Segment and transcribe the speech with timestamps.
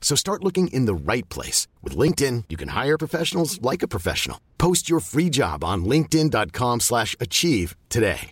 [0.00, 1.68] So start looking in the right place.
[1.84, 4.38] With LinkedIn, you can hire professionals like a professional.
[4.58, 8.30] Post your free job on linkedin.com slash achieve today.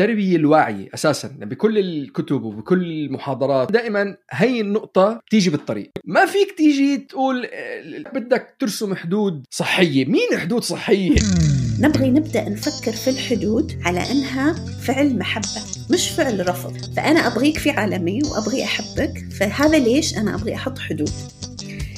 [0.00, 6.96] التربية الواعية أساسا بكل الكتب وبكل المحاضرات دائما هي النقطة بتيجي بالطريق ما فيك تيجي
[6.96, 11.16] تقول آه، بدك ترسم حدود صحية مين حدود صحية؟
[11.80, 16.94] نبغي نبدأ نفكر في الحدود على أنها فعل محبة مش فعل رفض.
[16.96, 21.10] فأنا أبغيك في عالمي وأبغي أحبك فهذا ليش أنا أبغي أحط حدود؟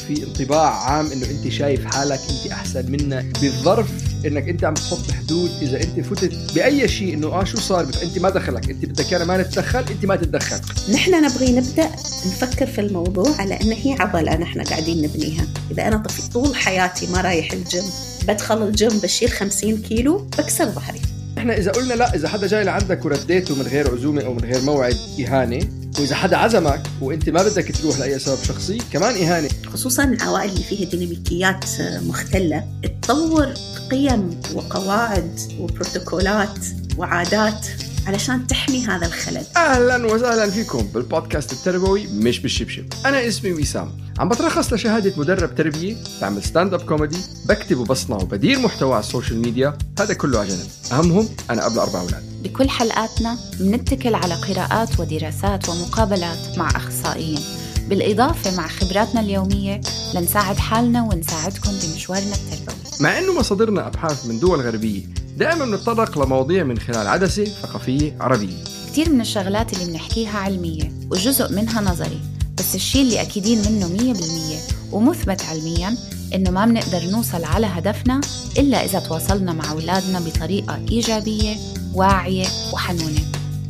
[0.09, 3.89] في انطباع عام إنه أنت شايف حالك أنت أحسن منا بالظرف
[4.27, 8.19] إنك أنت عم تحط حدود إذا أنت فتت بأي شيء إنه آه شو صار أنت
[8.19, 10.61] ما دخلك أنت بدك أنا ما نتدخل أنت ما تتدخل.
[10.93, 11.91] نحن نبغي نبدأ
[12.27, 15.47] نفكر في الموضوع على أن هي عضلة نحن قاعدين نبنيها.
[15.71, 17.85] إذا أنا طفل طول حياتي ما رايح الجيم
[18.29, 21.01] بدخل الجيم بشيل 50 كيلو بكسر ظهري.
[21.39, 24.63] إحنا إذا قلنا لا إذا حدا جاي لعندك ورديته من غير عزومة أو من غير
[24.63, 29.49] موعد إهانة وإذا حدا عزمك وإنت ما بدك تروح لأي سبب شخصي كمان إهانة.
[29.73, 32.65] خصوصا العوائل اللي فيها ديناميكيات مختلة
[33.03, 33.55] تطور
[33.91, 36.59] قيم وقواعد وبروتوكولات
[36.97, 37.67] وعادات.
[38.07, 39.47] علشان تحمي هذا الخلل.
[39.57, 42.85] أهلا وسهلا فيكم بالبودكاست التربوي مش بالشبشب.
[43.07, 43.93] أنا اسمي وسام.
[44.19, 47.19] عم بترخص لشهادة مدرب تربية بعمل stand-up comedy
[47.49, 50.67] بكتب وبصنع وبدير محتوى على ال social media هذا كله على جنب.
[50.93, 52.23] أهمهم أنا أب لأربع أولاد.
[52.43, 57.41] بكل حلقاتنا بنتكل على قراءات ودراسات ومقابلات مع أخصائيين.
[57.89, 59.81] بالإضافة مع خبراتنا اليومية
[60.15, 62.86] لنساعد حالنا ونساعدكم بمشوارنا التربوي.
[63.01, 65.03] مع إنه مصادرنا أبحاث من دول غربية
[65.37, 68.65] دائما بنتطرق لمواضيع من خلال عدسة ثقافية عربية.
[68.93, 72.21] كتير من الشغلات اللي بنحكيها علمية وجزء منها نظري
[72.59, 74.59] بس الشيء اللي أكيدين منه مية بالمية
[74.93, 75.97] ومثبت علميا
[76.35, 78.21] إنه ما بنقدر نوصل على هدفنا
[78.59, 81.57] إلا إذا تواصلنا مع أولادنا بطريقة إيجابية
[81.95, 83.23] واعية وحنونة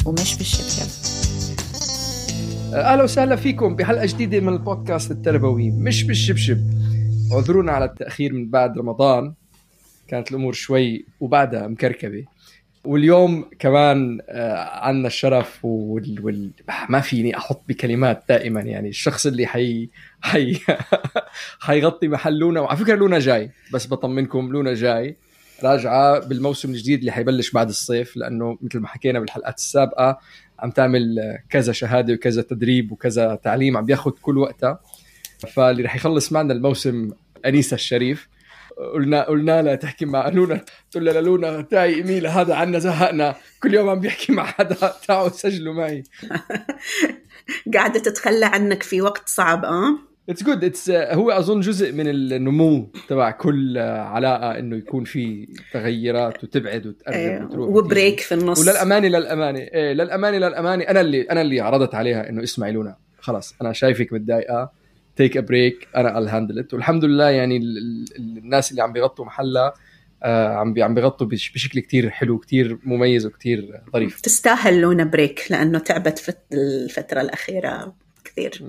[0.04, 0.86] ومش بالشبشب.
[2.74, 6.58] أهلا وسهلا فيكم بحلقه جديده من البودكاست التربوي مش بالشبشب.
[7.32, 9.34] اعذرونا على التأخير من بعد رمضان.
[10.08, 12.24] كانت الأمور شوي وبعدها مكركبة.
[12.84, 16.24] واليوم كمان آه، عنا الشرف وال...
[16.24, 16.50] وال...
[16.88, 18.60] ما فيني أحط بكلمات دائما.
[18.60, 19.88] يعني الشخص اللي حي
[20.20, 20.58] حي
[21.66, 22.60] حيغطي محل لونا.
[22.60, 23.50] وعلى فكرة لونا جاي.
[23.72, 25.16] بس بطمنكم لونا جاي.
[25.62, 28.16] راجعة بالموسم الجديد اللي حيبلش بعد الصيف.
[28.16, 30.18] لأنه مثل ما حكينا بالحلقات السابقة
[30.58, 34.80] عم تعمل آه، كذا شهادة وكذا تدريب وكذا تعليم عم بياخذ كل وقتها.
[35.38, 37.10] فاللي رح يخلص معنا الموسم
[37.46, 38.28] أنيسة الشريف.
[38.94, 40.64] قلنا قلنا لها تحكي مع لونا.
[40.90, 43.34] تقول لها لونا تعي اعملي هذا عنا زهقنا.
[43.62, 44.74] كل يوم عم بيحكي مع حدا
[45.08, 46.02] تعالوا سجلوا معي.
[47.74, 49.98] قاعدة تتخلى عنك في وقت صعب آه؟
[50.28, 56.44] it's good it's هو أظن جزء من النمو تبع كل علاقة إنه يكون في تغيرات
[56.44, 58.60] وتبعد وتقرب إيه، وتروح و break في النص.
[58.60, 62.96] وللامانه للامانه إيه للامانه للامانه أنا اللي أنا اللي عرضت عليها إنه اسمعي لونا.
[63.18, 64.70] خلاص أنا شايفك متضايقة.
[65.16, 66.08] take a break أنا
[66.62, 66.74] it.
[66.74, 67.78] والحمد لله يعني ال-
[68.18, 69.74] ال- الناس اللي عم بيغطوا محلها
[70.22, 74.20] آه عم عم بيغطوا بش- بشكل كتير حلو كتير مميز وكتير ظريف.
[74.20, 77.94] تستاهل لونا break لأنه تعبت في الفترة الأخيرة
[78.24, 78.62] كثير.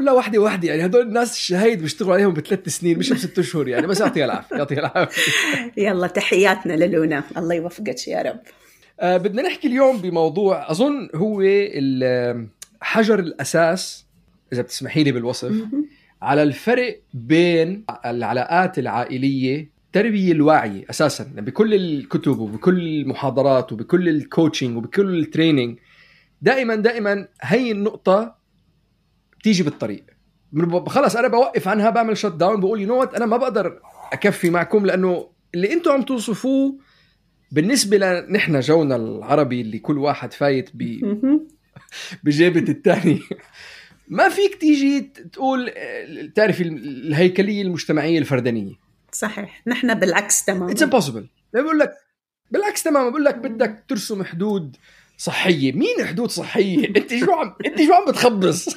[0.00, 0.68] لا وحدة وحدة.
[0.68, 4.56] يعني هدول الناس الشهايد بيشتغلوا عليهم بثلاث سنين مش بست أشهر يعني بس يعطيها العافية
[4.56, 5.32] يعطيها العافية.
[5.86, 7.24] يلا تحياتنا للونا.
[7.36, 8.40] الله يوفقك يا رب.
[9.00, 11.42] آه بدنا نحكي اليوم بموضوع أظن هو
[12.80, 14.03] حجر الأساس
[14.52, 15.54] إذا بتسمحي لي بالوصف
[16.22, 24.76] على الفرق بين العلاقات العائلية التربية الواعية أساسا بكل الكتب وبكل المحاضرات وبكل ال coaching
[24.76, 25.78] وبكل ال training
[26.42, 28.36] دائما دائما هي النقطة
[29.38, 30.04] بتيجي بالطريق.
[30.86, 33.80] خلص أنا بوقف عنها بعمل shut down بقول you know أنا ما بقدر
[34.12, 36.78] أكفي معكم لأنه اللي أنتم عم توصفوه
[37.52, 41.48] بالنسبة لنحن جونا العربي اللي كل واحد فايت ب مهم.
[42.22, 43.20] بجيبة الثاني
[44.08, 45.00] ما فيك تيجي
[45.32, 45.72] تقول
[46.34, 48.72] تعرفي الهيكلية المجتمعية الفردانية.
[49.12, 49.62] صحيح.
[49.66, 51.92] نحن بالعكس it's تماما impossible بقول لك
[52.50, 53.08] بالعكس تماما.
[53.08, 54.76] بقول لك بدك ترسم حدود
[55.18, 55.72] صحية.
[55.72, 58.68] مين حدود صحية؟ أنت شو عم أنت شو عم بتخبص؟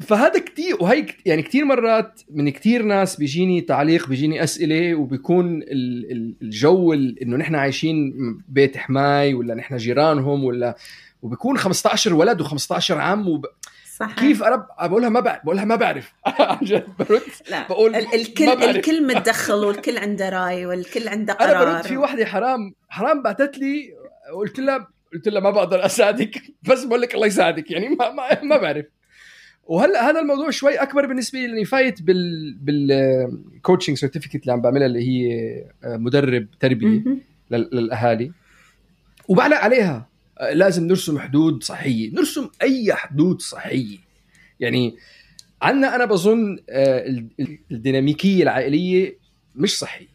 [0.00, 6.12] فهذا كتير وهي يعني كتير مرات من كتير ناس بيجيني تعليق بيجيني أسئلة وبيكون ال-
[6.12, 8.12] ال- الجو ال- إنه نحن عايشين
[8.48, 10.76] بيت حماي ولا نحن جيرانهم ولا
[11.22, 13.46] وبيكون 15 ولد و15 عم وب...
[13.96, 16.12] صح كيف أنا بقولها ما بعرف بقولها ما بعرف.
[16.26, 17.20] عن جد برد
[17.50, 18.62] لا بقول ال- ما الكل بعرف.
[18.76, 21.74] الكل متدخل والكل عنده رأي والكل عنده أنا قرار.
[21.74, 23.90] برد في وحدة حرام حرام بعثت لي
[24.34, 28.42] قلت لها قلت لها ما بقدر أساعدك بس بقول لك الله يساعدك يعني ما ما,
[28.42, 28.86] ما بعرف.
[29.64, 34.60] وهلأ هذا الموضوع شوي أكبر بالنسبة لي لأني فايت بال بال coaching certificate اللي عم
[34.60, 35.32] بعملها اللي هي
[35.84, 37.02] آه، مدرب تربية
[37.50, 38.32] للأهالي.
[39.28, 40.08] وبعلق عليها.
[40.52, 43.96] لازم نرسم حدود صحية نرسم أي حدود صحية.
[44.60, 44.96] يعني
[45.62, 49.16] عندنا أنا بظن آه، ال- ال- الديناميكية العائلية
[49.56, 50.06] مش صحية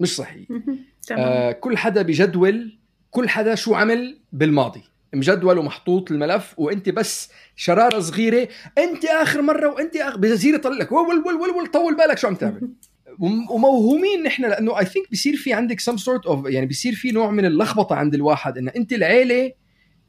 [0.00, 0.44] مش صحية.
[1.12, 2.78] آه كل حدا بجدول
[3.10, 4.82] كل حدا شو عمل بالماضي.
[5.14, 10.92] مجدول ومحطوط الملف وأنت بس شرارة صغيرة أنت آخر مرة وأنت اخر بصير يطلع لك
[10.92, 12.60] ول ول ول ول طول بالك شو عم تعمل.
[13.20, 17.10] وم- وموهومين نحن لأنه I think بصير في عندك some sort of يعني بصير في
[17.10, 19.52] نوع من اللخبطة عند الواحد إن أنت العيلة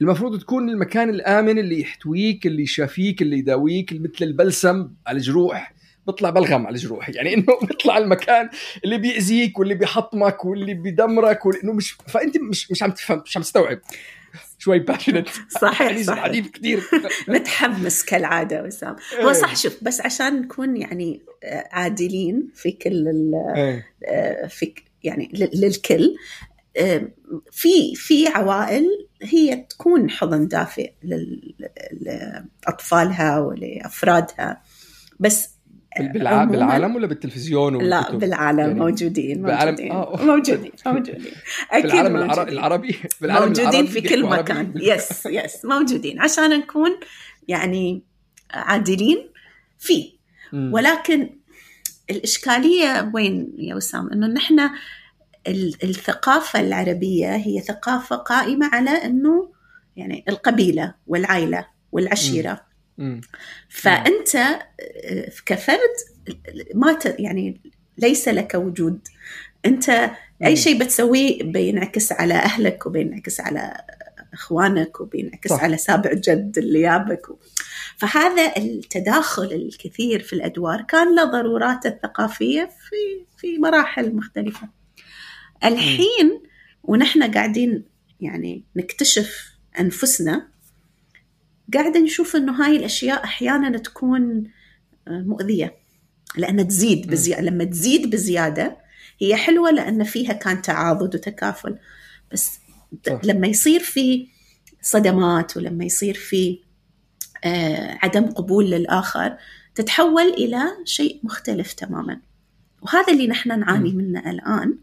[0.02, 5.74] المفروض تكون المكان الآمن اللي يحتويك اللي يشافيك اللي يداويك مثل البلسم على الجروح.
[6.08, 7.10] بيطلع بلغم على الجروح.
[7.10, 8.50] يعني إنه بيطلع المكان
[8.84, 13.44] اللي بيأذيك واللي بيحطمك واللي بيدمرك وانه مش فأنت مش مش عم تفهم مش عم
[13.44, 13.80] تستوعب.
[14.60, 15.28] شوي patient
[15.62, 16.48] صحيح صحيح.
[16.48, 16.80] كثير
[17.28, 18.96] متحمس كالعادة وسام.
[19.22, 23.86] هو صح شوف بس عشان نكون يعني آه، عادلين في كل ال- إيه.
[24.06, 24.74] آه، في
[25.04, 26.16] يعني للكل
[27.52, 30.92] في في عوائل هي تكون حضن دافئ
[32.02, 34.62] لأطفالها ولأفرادها
[35.20, 35.50] بس
[36.00, 36.44] بالع...
[36.44, 40.26] بالعالم ولا بالتلفزيون لا؟ بالعالم يعني موجودين بالعالم- موجودين آه.
[40.26, 41.32] موجودين موجودين
[41.72, 42.14] أكيد بالعالم.
[42.28, 42.48] موجودين.
[42.54, 46.92] العربي بالعالم موجودين العربي في كل؟ مكان يس يس موجودين عشان نكون
[47.48, 48.04] يعني
[48.52, 49.30] عادلين
[49.80, 50.12] في
[50.54, 50.74] مم.
[50.74, 51.30] ولكن
[52.10, 54.70] الإشكالية وين يا وسام إنه نحن
[55.84, 59.52] الثقافة العربية هي ثقافة قائمة على إنه
[59.96, 62.62] يعني القبيلة والعائلة والعشيرة
[62.98, 63.22] مم.
[63.70, 65.96] فأنت آه، كفرد
[66.76, 67.00] ما.
[67.20, 67.62] يعني
[67.98, 69.08] ليس لك وجود
[69.66, 70.12] أنت.
[70.44, 73.78] أي شيء بتسويه بينعكس على أهلك وبينعكس على
[74.34, 75.64] إخوانك وبينعكس صح.
[75.64, 77.40] على سابع جد اللي يابك و...
[77.98, 84.70] فهذا التداخل الكثير في الأدوار كان له ضروراته الثقافية في في مراحل مختلفة
[85.64, 86.42] الحين
[86.84, 87.84] ونحن قاعدين
[88.22, 90.48] يعني نكتشف أنفسنا
[91.74, 94.44] قاعدة نشوف إنه هاي الأشياء أحيانا تكون
[95.08, 95.78] آه، مؤذية
[96.38, 98.78] لأن تزيد بزيادة لما تزيد بزيادة
[99.20, 101.78] هي حلوة لأن فيها كان تعاضد وتكافل
[102.32, 102.60] بس
[103.06, 103.20] صح.
[103.24, 104.28] لما يصير في
[104.82, 106.60] صدمات ولما يصير في
[107.44, 109.38] آه، عدم قبول للآخر
[109.76, 112.20] تتحول إلى شيء مختلف تماما.
[112.82, 114.78] وهذا اللي نحن نعاني منه الآن.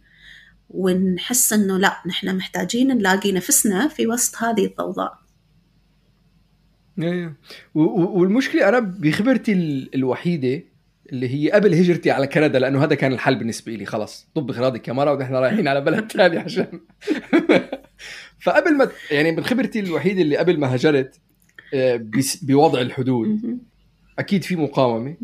[0.71, 5.19] ونحس إنه لا نحن محتاجين نلاقي نفسنا في وسط هذه الضوضاء.
[6.99, 7.35] إيه.
[7.75, 10.63] والمشكلة أنا بخبرتي ال- الوحيدة
[11.13, 14.89] اللي هي قبل هجرتي على كندا لأنه هذا كان الحل بالنسبة لي خلص طب اغراضك
[14.89, 16.81] يا مره ونحن رايحين على بلد ثاني عشان.
[18.41, 21.21] فقبل ما يعني من خبرتي الوحيدة اللي قبل ما هاجرت
[21.75, 22.07] آه،
[22.43, 23.59] بوضع الحدود.
[24.19, 25.17] أكيد في مقاومة.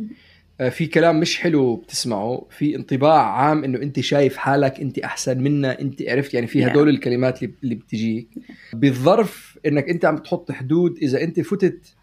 [0.68, 2.46] في كلام مش حلو بتسمعه.
[2.50, 6.68] في انطباع عام إنه أنت شايف حالك أنت أحسن منا أنت عرفت يعني في Yeah.
[6.68, 8.28] هدول الكلمات اللي بتجيك.
[8.72, 11.94] بالظرف إنك أنت عم تحط حدود إذا أنت فتت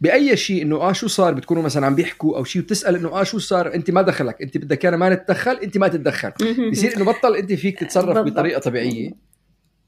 [0.00, 3.22] بأي شيء إنه آه شو صار؟ بتكونوا مثلا عم بيحكوا أو شيء بتسال إنه آه
[3.22, 4.42] شو صار؟ أنت ما دخلك.
[4.42, 6.32] أنت بدك أنا ما نتدخل أنت ما تتدخل.
[6.70, 8.18] بصير إنه بطل أنت فيك تتصرف.
[8.18, 9.10] بطريقة طبيعية.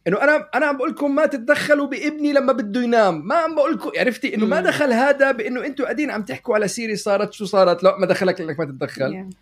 [0.08, 3.26] إنه أنا أنا عم بقول لكم ما تتدخلوا بابني لما بده ينام.
[3.26, 4.60] ما عم بقول لكم عرفتي؟ إنه ما.
[4.60, 7.82] دخل هذا بإنه أنتم قاعدين عم تحكوا على سيري صارت شو صارت.
[7.82, 9.12] لا ما دخلك لانك ما تتدخل.
[9.12, 9.34] Yeah.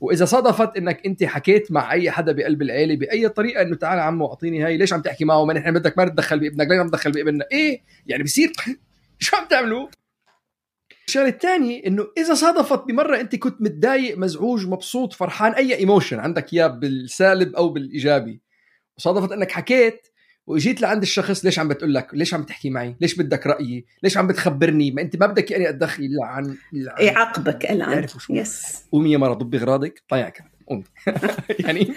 [0.00, 4.26] وإذا صادفت إنك أنت حكيت مع أي حدا بقلب العيلة بأي طريقة إنه تعال عمو
[4.26, 6.68] أعطيني هاي ليش عم تحكي معه؟ ما نحن بدك ما تتدخل بابنك.
[6.68, 8.52] ليش عم تدخل بابننا؟ إيه يعني بصير
[9.18, 9.88] شو عم تعملوا؟
[11.06, 16.52] الشغلة الثانية إنه إذا صادفت بمرة أنت كنت متضايق مزعوج مبسوط فرحان أي emotion عندك
[16.52, 18.40] إياه بالسالب أو بالإيجابي.
[18.98, 20.06] وصادفت إنك حكيت
[20.46, 24.16] وإجيت لعند الشخص ليش عم بتقول لك؟ ليش عم تحكي معي؟ ليش بدك رأيي؟ ليش
[24.16, 26.56] عم بتخبرني؟ ما أنت ما بدك اني أتدخل الا عن
[27.00, 28.34] يعاقبك يعرفوا شو.
[28.34, 28.84] yes.
[28.92, 30.84] قومي يا مرة ضبي اغراضك طيع كمان قومي
[31.64, 31.92] يعني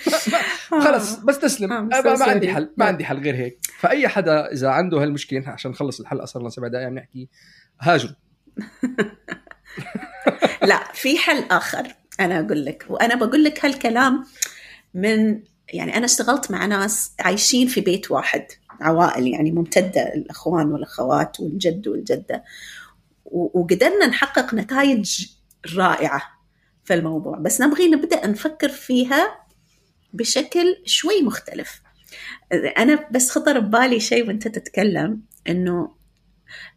[0.72, 1.74] ما ما خلص بس تسلم.
[1.74, 2.54] آه، ما, عندي.
[2.54, 3.58] حل ما عندي حل غير هيك.
[3.80, 7.30] فأي حدا إذا عنده هالمشكلة عشان نخلص الحلقة صار لنا سبع دقائق عم نحكي
[7.82, 8.14] هاجروا.
[10.64, 11.88] لا في حل آخر
[12.20, 12.86] أنا أقول لك.
[12.90, 14.24] وأنا بقول لك هالكلام
[14.94, 15.40] من
[15.74, 18.46] يعني أنا اشتغلت مع ناس عايشين في بيت واحد
[18.82, 22.44] عوائل يعني ممتدة الأخوان والأخوات والجد والجدة.
[23.26, 25.26] و- وقدرنا نحقق نتائج
[25.76, 26.22] رائعة
[26.86, 27.38] في الموضوع.
[27.38, 29.36] بس نبغي نبدأ نفكر فيها
[30.14, 31.82] بشكل شوي مختلف.
[32.78, 35.92] أنا بس خطر ببالي شيء وأنت تتكلم إنه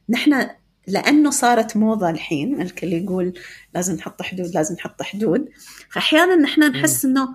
[0.09, 0.49] نحن
[0.87, 3.39] لأنه صارت موضة الحين الكل يقول
[3.75, 5.49] لازم نحط حدود لازم نحط حدود
[5.91, 7.29] فأحيانا نحن نحس إنه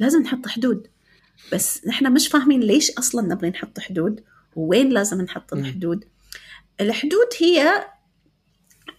[0.00, 0.86] لازم نحط حدود.
[1.52, 4.24] بس نحن مش فاهمين ليش أصلا نبغي نحط حدود
[4.56, 5.52] ووين لازم نحط.
[5.52, 6.04] الحدود.
[6.80, 7.84] الحدود هي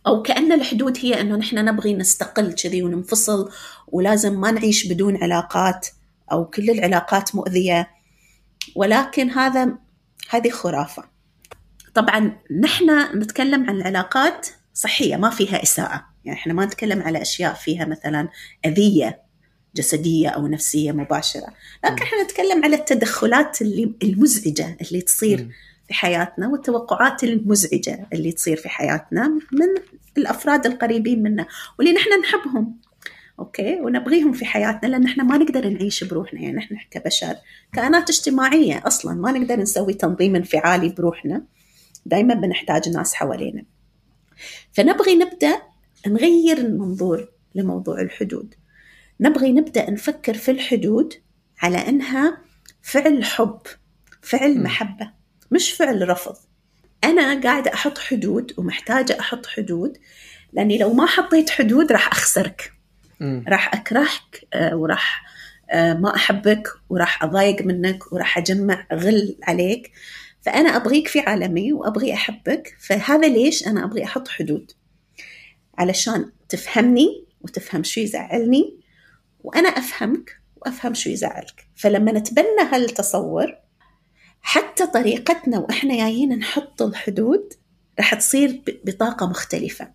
[0.08, 3.52] أو كأن الحدود هي إنه نحن نبغي نستقل كذي وننفصل
[3.88, 5.88] ولازم ما نعيش بدون علاقات
[6.32, 7.90] أو كل العلاقات مؤذية.
[8.76, 9.78] ولكن هذا
[10.30, 11.04] هذه خرافة.
[11.94, 16.06] طبعا نحن نتكلم عن العلاقات صحية ما فيها إساءة.
[16.26, 18.30] يعني إحنا ما نتكلم على أشياء فيها مثلا
[18.66, 19.31] أذية.
[19.76, 21.48] جسدية أو نفسية مباشرة.
[21.86, 25.50] لكن إحنا نتكلم على التدخلات اللي المزعجة اللي تصير.
[25.88, 29.68] في حياتنا والتوقعات المزعجة اللي تصير في حياتنا من
[30.18, 31.46] الأفراد القريبين منا
[31.80, 32.78] واللي نحن نحبهم.
[33.40, 36.42] أوكي؟ ونبغيهم في حياتنا لأن إحنا ما نقدر نعيش بروحنا.
[36.42, 37.36] يعني إحنا كبشر
[37.74, 41.44] كائنات اجتماعية أصلا ما نقدر نسوي تنظيم انفعالي بروحنا.
[42.06, 43.64] دائما بنحتاج ناس حوالينا.
[44.74, 45.62] فنبغي نبدأ
[46.08, 48.56] نغير المنظور لموضوع الحدود.
[49.22, 51.14] نبغي نبدأ نفكر في الحدود
[51.62, 52.38] على إنها
[52.82, 53.60] فعل حب
[54.22, 54.64] فعل مم.
[54.64, 55.12] محبة
[55.52, 56.36] مش فعل رفض
[57.04, 59.98] أنا قاعدة أحط حدود ومحتاجة أحط حدود
[60.54, 62.74] لأني لو ما حطيت حدود راح أخسرك
[63.20, 63.46] مم.
[63.48, 65.24] راح أكرهك آه، وراح
[65.72, 69.92] آه، ما أحبك وراح أضايق منك وراح أجمع غل عليك
[70.42, 74.72] فأنا أبغيك في عالمي وأبغي أحبك فهذا ليش أنا أبغي أحط حدود
[75.78, 78.81] علشان تفهمني وتفهم شو يزعلني
[79.44, 83.56] وأنا أفهمك وأفهم شو يزعلك فلما نتبنى هالتصور
[84.42, 87.54] حتى طريقتنا وإحنا جايين نحط الحدود
[88.00, 89.92] راح تصير بطاقة مختلفة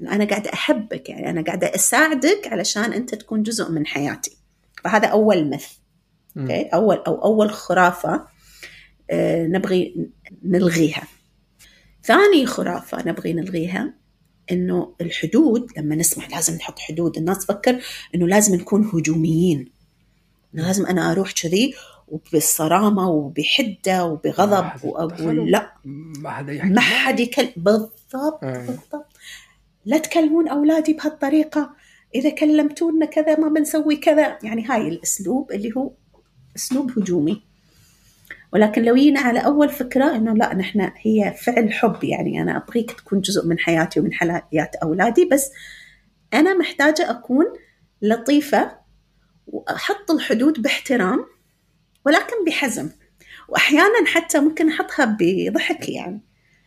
[0.00, 4.36] إنه أنا قاعدة أحبك يعني أنا قاعدة أساعدك علشان أنت تكون جزء من حياتي
[4.84, 5.66] فهذا أول مث
[6.36, 6.42] مم.
[6.42, 8.26] أوكي؟ اول أو أول خرافة
[9.10, 10.10] آه، نبغي
[10.42, 11.02] نلغيها
[12.04, 13.94] ثاني خرافة نبغي نلغيها
[14.52, 17.16] إنه الحدود لما نسمع لازم نحط حدود.
[17.16, 17.80] الناس تفكر
[18.14, 19.68] إنه لازم نكون هجوميين.
[20.54, 21.74] إنه لازم أنا أروح كذي
[22.08, 25.50] وبالصرامة وبحدة وبغضب وأقول.
[25.50, 25.72] لا.
[25.84, 26.68] ما حدا يحكي.
[26.68, 28.66] ما حد يكلم بالضبط آه.
[28.66, 29.06] بالضبط.
[29.84, 31.70] لا تكلمون أولادي بهالطريقة.
[32.14, 34.38] إذا كلمتونا كذا ما بنسوي كذا.
[34.42, 35.90] يعني هاي الأسلوب اللي هو
[36.56, 37.42] أسلوب هجومي.
[38.52, 42.92] ولكن لو جينا على أول فكرة إنه لا نحن هي فعل حب يعني أنا أبغيك
[42.92, 45.50] تكون جزء من حياتي ومن حياه أولادي بس
[46.34, 47.44] أنا محتاجة أكون
[48.02, 48.78] لطيفة
[49.46, 51.26] وأحط الحدود باحترام
[52.06, 52.90] ولكن بحزم.
[53.48, 56.20] وأحيانا حتى ممكن أحطها بضحك يعني.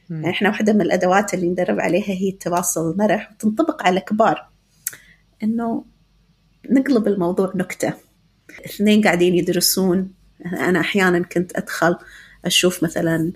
[0.10, 4.50] يعني إحنا واحدة من الأدوات اللي ندرب عليها هي التواصل المرح وتنطبق على الكبار
[5.44, 5.86] إنه
[6.70, 7.94] نقلب الموضوع نكتة.
[8.66, 10.14] اثنين قاعدين يدرسون
[10.46, 11.96] أنا أحيانا كنت أدخل
[12.46, 13.32] أشوف مثلا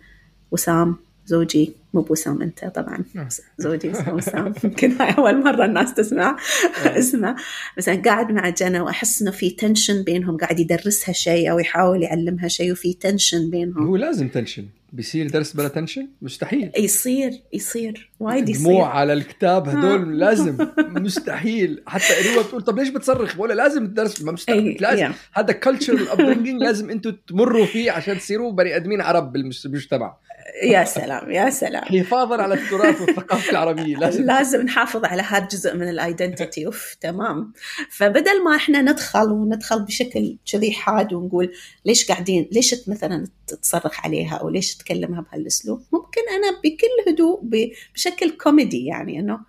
[0.51, 0.95] وسام
[1.25, 3.27] زوجي مو بوسام أنت طبعا نعم.
[3.57, 4.53] زوجي اسمه وسام.
[4.63, 6.37] يمكن هاي أول مرة الناس تسمع
[6.85, 7.35] اسمه
[7.77, 12.47] مثلا قاعد مع جنى وأحس إنه في tension بينهم قاعد يدرسها شيء أو يحاول يعلمها
[12.47, 13.87] شيء وفي tension بينهم.
[13.87, 16.71] هو لازم tension بيصير درس بلا tension مستحيل.
[16.77, 18.11] يصير يصير.
[18.23, 18.63] وايد يصير.
[18.65, 19.69] دموع على الكتاب.
[19.69, 20.57] هدول لازم.
[20.77, 21.83] مستحيل.
[21.87, 24.77] حتى قريبه بتقول طب ليش بتصرخ؟ بقول لازم الدرس ما مستحيل.
[24.79, 25.01] لازم.
[25.03, 25.13] يا.
[25.33, 30.17] هذا culture upbringing لازم أنتم تمروا فيه عشان تصيروا بني آدمين عرب بالمجتمع.
[30.63, 31.83] يا سلام يا سلام.
[31.83, 33.97] حفاظا على التراث والثقافة العربية.
[34.03, 34.23] لازم.
[34.23, 37.53] لازم نحافظ على هذا الجزء من ال identity أوف تمام.
[37.91, 41.51] فبدل ما إحنا ندخل وندخل بشكل كذي حاد ونقول
[41.85, 43.27] ليش قاعدين ليش مثلا
[43.61, 47.69] تصرخ عليها أو ليش تكلمها بهالأسلوب ممكن أنا بكل هدوء ب-
[48.13, 49.39] بشكل كوميدي يعني إنه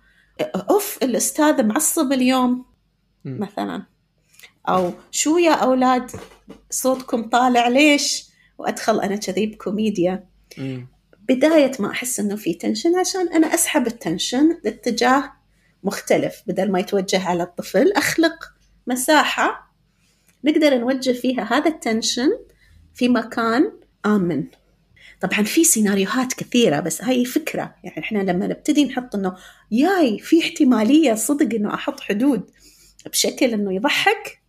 [0.69, 2.65] أوف الاستاذ معصب اليوم.
[3.25, 3.83] مثلا.
[4.69, 6.11] أو شو يا أولاد؟
[6.69, 8.25] صوتكم طالع ليش؟
[8.57, 10.27] وأدخل أنا كذي بكوميديا.
[10.57, 10.87] مم.
[11.29, 15.33] بداية ما أحس إنه في tension عشان أنا أسحب ال tension لاتجاه
[15.83, 16.43] مختلف.
[16.47, 18.51] بدل ما يتوجه على الطفل أخلق
[18.87, 19.71] مساحة
[20.43, 22.29] نقدر نوجه فيها هذا ال tension
[22.93, 23.71] في مكان
[24.05, 24.47] آمن.
[25.21, 29.35] طبعا في سيناريوهات كثيرة بس هاي فكرة يعني إحنا لما نبتدي نحط إنه
[29.71, 32.51] ياي في احتمالية صدق إنه أحط حدود
[33.05, 34.41] بشكل إنه يضحك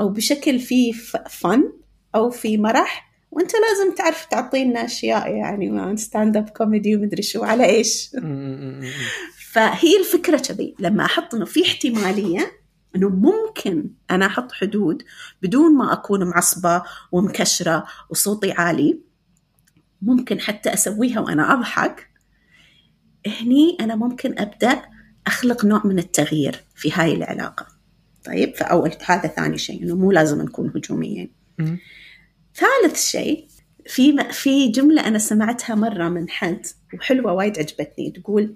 [0.00, 0.92] أو بشكل فيه
[1.30, 1.72] فن
[2.14, 8.10] أو في مرح وأنت لازم تعرف تعطينا أشياء يعني stand-up comedy ومدري شو على إيش.
[9.52, 12.52] فهي الفكرة كذي لما أحط إنه في احتمالية
[12.96, 15.02] إنه ممكن أنا أحط حدود
[15.42, 16.82] بدون ما أكون معصبة
[17.12, 19.00] ومكشرة وصوتي عالي
[20.02, 22.08] ممكن حتى أسويها وأنا أضحك
[23.26, 24.82] هني أنا ممكن أبدأ
[25.26, 27.66] أخلق نوع من التغيير في هاي العلاقة.
[28.24, 31.30] طيب فأول هذا ثاني شيء إنه مو لازم نكون هجوميين.
[32.54, 33.46] ثالث شيء
[33.86, 38.54] في في جملة أنا سمعتها مرة من حد وحلوة وايد عجبتني تقول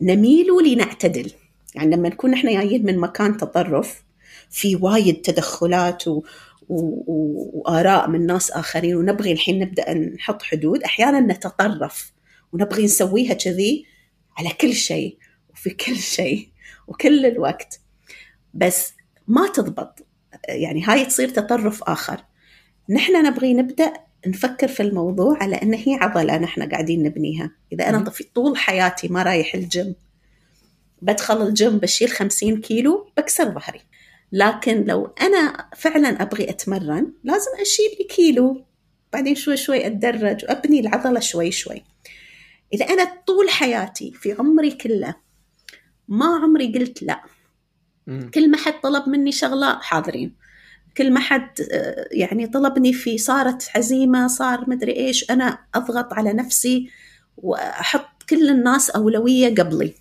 [0.00, 1.32] نميل لنعتدل.
[1.74, 4.02] يعني لما نكون إحنا جايين من مكان تطرف
[4.50, 6.22] في وايد تدخلات و...
[6.70, 10.82] وآراء من ناس آخرين ونبغي الحين نبدأ نحط حدود.
[10.82, 12.12] أحيانا نتطرف
[12.52, 13.86] ونبغي نسويها كذي
[14.38, 15.18] على كل شيء
[15.50, 16.48] وفي كل شيء
[16.86, 17.80] وكل الوقت.
[18.54, 18.92] بس
[19.28, 20.06] ما تضبط.
[20.48, 22.24] يعني هاي تصير تطرف آخر.
[22.88, 23.92] نحن نبغي نبدأ
[24.26, 27.50] نفكر في الموضوع على إن هي عضلة نحن قاعدين نبنيها.
[27.72, 29.94] إذا أنا طول حياتي ما رايح الجيم
[31.02, 33.80] بدخل الجيم بشيل 50 كيلو بكسر ظهري.
[34.32, 38.64] لكن لو أنا فعلا أبغي أتمرن لازم اشيل لي كيلو
[39.12, 41.84] بعدين شوي شوي أتدرج وأبني العضلة شوي شوي.
[42.72, 45.14] إذا أنا طول حياتي في عمري كله
[46.08, 47.22] ما عمري قلت لا.
[48.34, 50.34] كل ما حد طلب مني شغلة حاضرين.
[50.96, 51.68] كل ما حد
[52.12, 56.90] يعني طلبني في صارت عزيمة صار مدري إيش أنا أضغط على نفسي
[57.36, 59.94] وأحط كل الناس أولوية قبلي.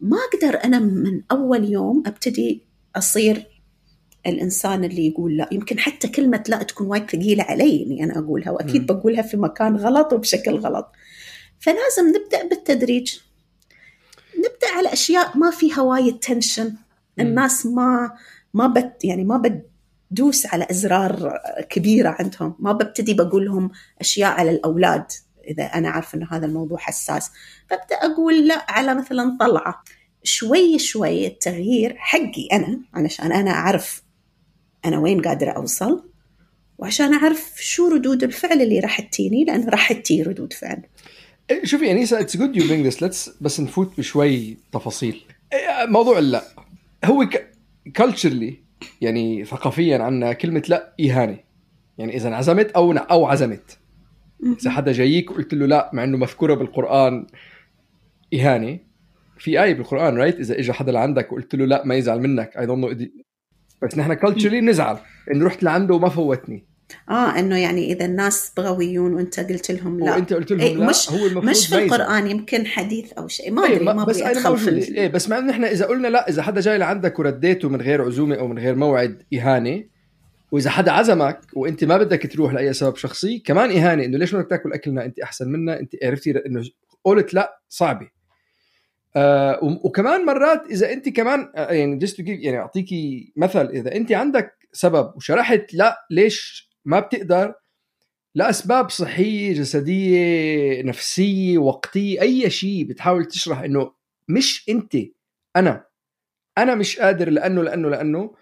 [0.00, 2.62] ما أقدر أنا من أول يوم أبتدي
[2.96, 3.46] أصير
[4.26, 5.48] الإنسان اللي يقول لا.
[5.52, 9.76] يمكن حتى كلمة لا تكون وايد ثقيلة علي إني أنا أقولها وأكيد بقولها في مكان
[9.76, 10.92] غلط وبشكل غلط.
[11.58, 13.18] فلازم نبدأ بالتدريج.
[14.38, 16.74] نبدأ على أشياء ما فيها وايد تنشن.
[17.20, 18.12] الناس ما
[18.54, 19.62] ما بت يعني ما
[20.10, 21.38] بدوس على أزرار
[21.70, 22.54] كبيرة عندهم.
[22.58, 25.12] ما ببتدي بقول لهم أشياء على الأولاد.
[25.50, 27.30] إذا أنا عارفة إنه هذا الموضوع حساس.
[27.70, 29.84] فأبدأ أقول لا على مثلا طلعة.
[30.22, 34.02] شوي شوي التغيير حقي أنا علشان أنا أعرف
[34.84, 36.10] أنا وين قادرة أوصل
[36.78, 40.82] وعشان أعرف شو ردود الفعل اللي راح تجيني لأن راح تجي ردود فعل.
[41.64, 45.22] شوفي انيسا it's good you bring this, let's بس نفوت بشوي تفاصيل.
[45.82, 46.44] موضوع اللا
[47.04, 47.28] هو
[47.96, 48.58] culturally
[49.00, 51.38] يعني ثقافيا عنا كلمة لا إهانة.
[51.98, 53.78] يعني إذا عزمت أو أو عزمت.
[54.60, 57.26] إذا حدا جايك وقلت له لا مع إنه مذكورة بالقرآن
[58.34, 58.78] إهانة.
[59.38, 62.56] في آية بالقرآن right إذا اجى حدا لعندك وقلت له لا ما يزعل منك.
[62.58, 63.06] I don't know
[63.82, 64.96] بس نحن culturally نزعل.
[65.34, 66.66] إنه رحت لعنده وما فوتني.
[67.10, 70.14] آه إنه يعني إذا الناس بغويون وأنت قلت لهم لا.
[70.14, 71.84] وأنت قلت لهم إيه لا مش هو المفروض مش في.
[71.84, 73.50] القرآن يمكن حديث أو شيء.
[73.52, 74.88] ما إيه، أدري ما بس أنا ادخل في موجودة.
[74.88, 77.80] ال- إيه بس مع انه نحن إذا قلنا لا إذا حدا جاي لعندك ورديته من
[77.80, 79.84] غير عزومة أو من غير موعد إهانة
[80.52, 84.50] وإذا حدا عزمك وإنت ما بدك تروح لأي سبب شخصي كمان إهانة إنه ليش بدك
[84.50, 86.64] تاكل أكلنا إنت أحسن منا؟ إنت عرفتي إنه
[87.04, 88.10] قلت لا صعبة.
[89.16, 94.68] آه وكمان مرات إذا إنت كمان آه، يعني جست يعني أعطيكي مثل إذا إنت عندك
[94.72, 97.54] سبب وشرحت لا ليش ما بتقدر؟
[98.34, 103.92] لأسباب صحية جسدية نفسية وقتية أي شيء بتحاول تشرح إنه
[104.28, 104.96] مش إنت
[105.56, 105.84] أنا.
[106.58, 108.34] أنا مش قادر لأنه لأنه لأنه.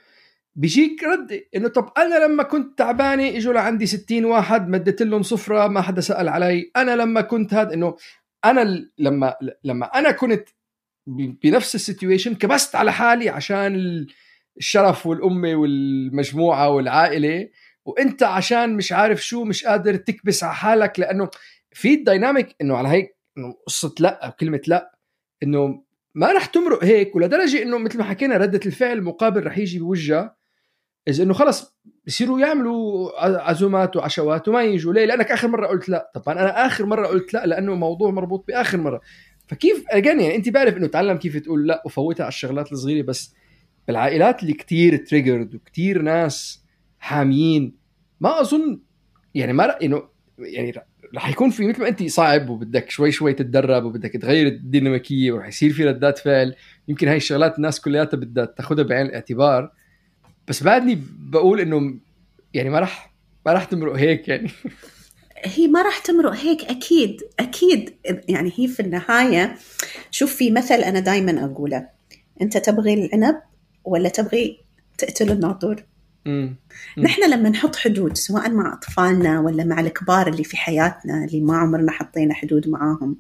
[0.57, 5.67] بيجيك رد إنه طب أنا لما كنت تعبانة إجوا لعندي 60 واحد مدت لهم صفرة
[5.69, 6.71] ما حدا سأل علي.
[6.77, 7.97] أنا لما كنت هذا إنه
[8.45, 9.35] أنا لما
[9.65, 10.49] لما أنا كنت
[11.07, 14.07] بنفس ال situation كبست على حالي عشان ال-
[14.57, 17.49] الشرف والأمة والمجموعة والعائلة.
[17.85, 21.31] وإنت عشان مش عارف شو مش قادر تكبس على حالك لأنه
[21.73, 24.93] في ال dynamic إنه على هيك إنه قصة لأ أو كلمه لأ.
[25.43, 25.83] إنه
[26.15, 30.38] ما رح تمرق هيك ولدرجة إنه مثل ما حكينا ردة الفعل مقابل رح يجي بوجهها.
[31.09, 33.11] اذا إنه خلص بصيروا يعملوا
[33.49, 34.93] عزومات وعشوات وما يجوا.
[34.93, 36.11] ليه؟ لأنك آخر مرة قلت لا.
[36.15, 39.01] طبعا أنا آخر مرة قلت لا لأنه موضوع مربوط بآخر مرة.
[39.47, 43.35] فكيف اجين يعني أنت بعرف إنه تعلم كيف تقول لا وفوتها على الشغلات الصغيرة بس
[43.87, 46.65] بالعائلات اللي كتير تريجرد وكتير ناس
[46.99, 47.77] حاميين
[48.21, 48.81] ما أظن
[49.35, 50.03] يعني ما رأ- إنه
[50.39, 50.73] يعني
[51.17, 55.49] رح يكون في مثل ما أنت صعب وبدك شوي شوي تتدرب وبدك تغير الديناميكية ورح
[55.49, 56.55] يصير في ردات فعل.
[56.89, 59.73] يمكن هاي الشغلات الناس كلياتها بدها تاخذها بعين الاعتبار.
[60.49, 61.95] بس بعدني بقول إنه
[62.55, 63.13] يعني ما رح
[63.47, 64.51] ما رح تمرق هيك يعني.
[65.45, 67.95] هي ما راح تمرق هيك أكيد أكيد.
[68.29, 69.57] يعني هي في النهاية
[70.11, 71.89] شوف في مثل أنا دائما أقوله.
[72.43, 73.43] أنت تبغي العنب
[73.85, 74.61] ولا تبغي
[74.99, 75.85] تقتل الناطور؟
[76.99, 81.57] نحن لما نحط حدود سواء مع أطفالنا ولا مع الكبار اللي في حياتنا اللي ما
[81.57, 83.17] عمرنا حطينا حدود معاهم.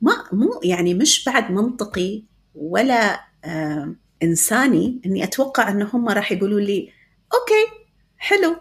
[0.00, 2.22] ما مو يعني مش بعد منطقي
[2.54, 6.92] ولا آه إنساني إني أتوقع ان هم راح يقولوا لي
[7.34, 7.84] أوكي
[8.18, 8.56] حلو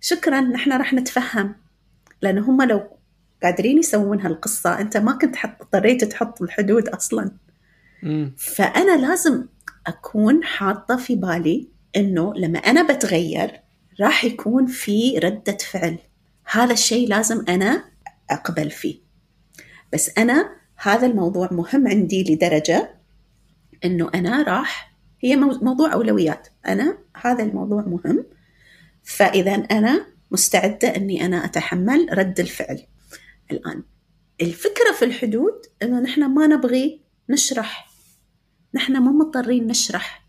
[0.00, 1.54] شكرا نحن راح نتفهم.
[2.22, 2.82] لأن هم لو
[3.42, 7.30] قادرين يسوون هالقصة أنت ما كنت حط اضطريت تحط الحدود أصلا.
[8.04, 9.46] امم فأنا لازم
[9.86, 13.60] أكون حاطة في بالي إنه لما أنا بتغير
[14.00, 15.98] راح يكون في ردة فعل.
[16.50, 17.84] هذا الشيء لازم أنا
[18.30, 18.96] أقبل فيه.
[19.92, 22.94] بس أنا هذا الموضوع مهم عندي لدرجة
[23.84, 24.93] إنه أنا راح
[25.24, 26.48] هي موضوع أولويات.
[26.66, 28.26] أنا هذا الموضوع مهم.
[29.04, 32.86] فإذا أنا مستعدة إني أنا أتحمل رد الفعل
[33.50, 33.82] الآن.
[34.40, 37.90] الفكرة في الحدود إنه نحن ما نبغي نشرح.
[38.74, 40.26] نحن مو مضطرين نشرح.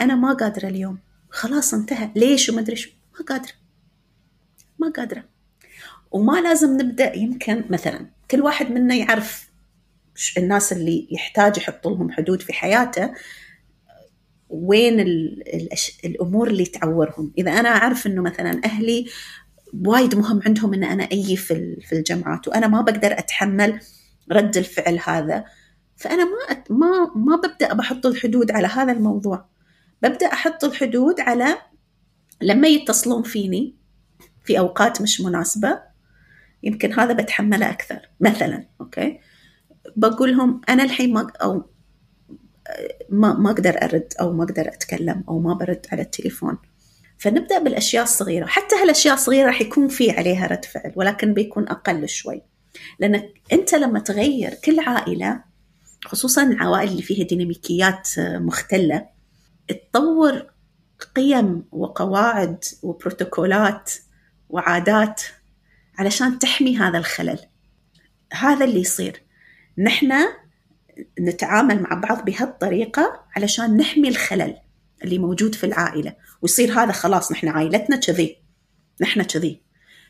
[0.00, 0.98] أنا ما قادرة اليوم.
[1.30, 2.10] خلاص انتهى.
[2.16, 3.52] ليش وما أدري شو؟ ما قادرة.
[4.78, 5.24] ما قادرة.
[6.10, 9.48] وما لازم نبدأ يمكن مثلا كل واحد منا يعرف
[10.38, 13.14] الناس اللي يحتاج يحط لهم حدود في حياته
[14.48, 15.00] وين
[16.04, 17.32] الأمور اللي تعورهم.
[17.38, 19.06] إذا أنا أعرف إنه مثلا أهلي
[19.86, 23.80] وايد مهم عندهم إن أنا أجي في في الجامعات وأنا ما بقدر أتحمل
[24.32, 25.44] رد الفعل هذا
[25.96, 29.48] فأنا ما ما ما ببدأ بحط الحدود على هذا الموضوع.
[30.02, 31.58] ببدأ أحط الحدود على
[32.42, 33.76] لما يتصلون فيني
[34.44, 35.78] في أوقات مش مناسبة
[36.62, 38.08] يمكن هذا بتحمله أكثر.
[38.20, 39.20] مثلا أوكي؟
[39.96, 41.73] بقول لهم أنا الحين ما أو
[43.08, 46.58] ما ما أقدر أرد أو ما أقدر أتكلم أو ما برد على التليفون.
[47.18, 48.46] فنبدأ بالأشياء الصغيرة.
[48.46, 52.42] حتى هالأشياء الصغيرة راح يكون في عليها رد فعل ولكن بيكون أقل شوي.
[52.98, 55.44] لأنك أنت لما تغير كل عائلة
[56.04, 59.06] خصوصا العوائل اللي فيها ديناميكيات مختلة
[59.68, 60.46] تطور
[61.16, 63.92] قيم وقواعد وبروتوكولات
[64.48, 65.22] وعادات
[65.98, 67.38] علشان تحمي هذا الخلل.
[68.32, 69.22] هذا اللي يصير.
[69.78, 70.12] نحن
[71.20, 74.56] نتعامل مع بعض بهالطريقة علشان نحمي الخلل
[75.04, 76.16] اللي موجود في العائلة.
[76.42, 78.36] ويصير هذا خلاص نحن عائلتنا كذي.
[79.00, 79.60] نحن كذي.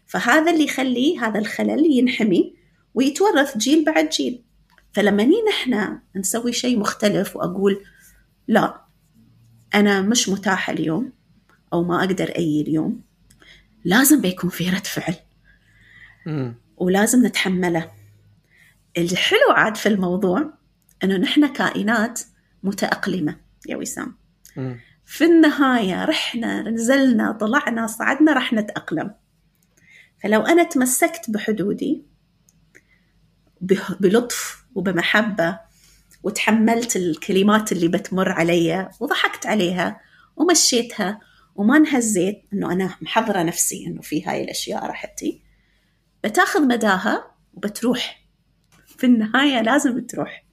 [0.07, 2.55] فهذا اللي يخلي هذا الخلل ينحمي
[2.95, 4.43] ويتورث جيل بعد جيل.
[4.93, 7.85] فلما ني نحن نسوي شيء مختلف وأقول
[8.49, 8.81] لا
[9.75, 11.13] أنا مش متاحة اليوم
[11.73, 13.01] أو ما أقدر أي اليوم
[13.85, 15.15] لازم بيكون في رد فعل.
[16.77, 17.91] ولازم نتحمله.
[18.99, 20.54] الحلو عاد في الموضوع
[21.05, 22.21] انه نحن كائنات
[22.63, 23.37] متأقلمة
[23.69, 24.17] يا وسام.
[25.05, 29.15] في النهاية رحنا نزلنا طلعنا صعدنا راح نتأقلم.
[30.23, 32.05] فلو أنا تمسكت بحدودي
[34.01, 35.59] بلطف وبمحبة
[36.23, 40.01] وتحملت الكلمات اللي بتمر علي وضحكت عليها
[40.37, 41.21] ومشيتها
[41.55, 45.43] وما انهزيت إنه أنا محضرة نفسي إنه في هاي الأشياء راح تجي
[46.25, 48.25] بتاخذ مداها وبتروح.
[48.87, 50.45] في النهاية لازم تروح.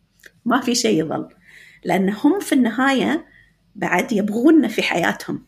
[0.46, 1.28] ما في شيء يظل.
[1.86, 3.26] لأن هم في النهاية
[3.76, 5.44] بعد يبغونا في حياتهم.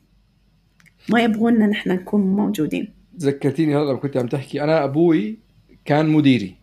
[1.10, 2.94] ما يبغونا نحن نكون موجودين.
[3.18, 4.64] ذكرتيني هلا كنت عم تحكي.
[4.64, 5.40] أنا أبوي
[5.86, 6.56] كان مديري.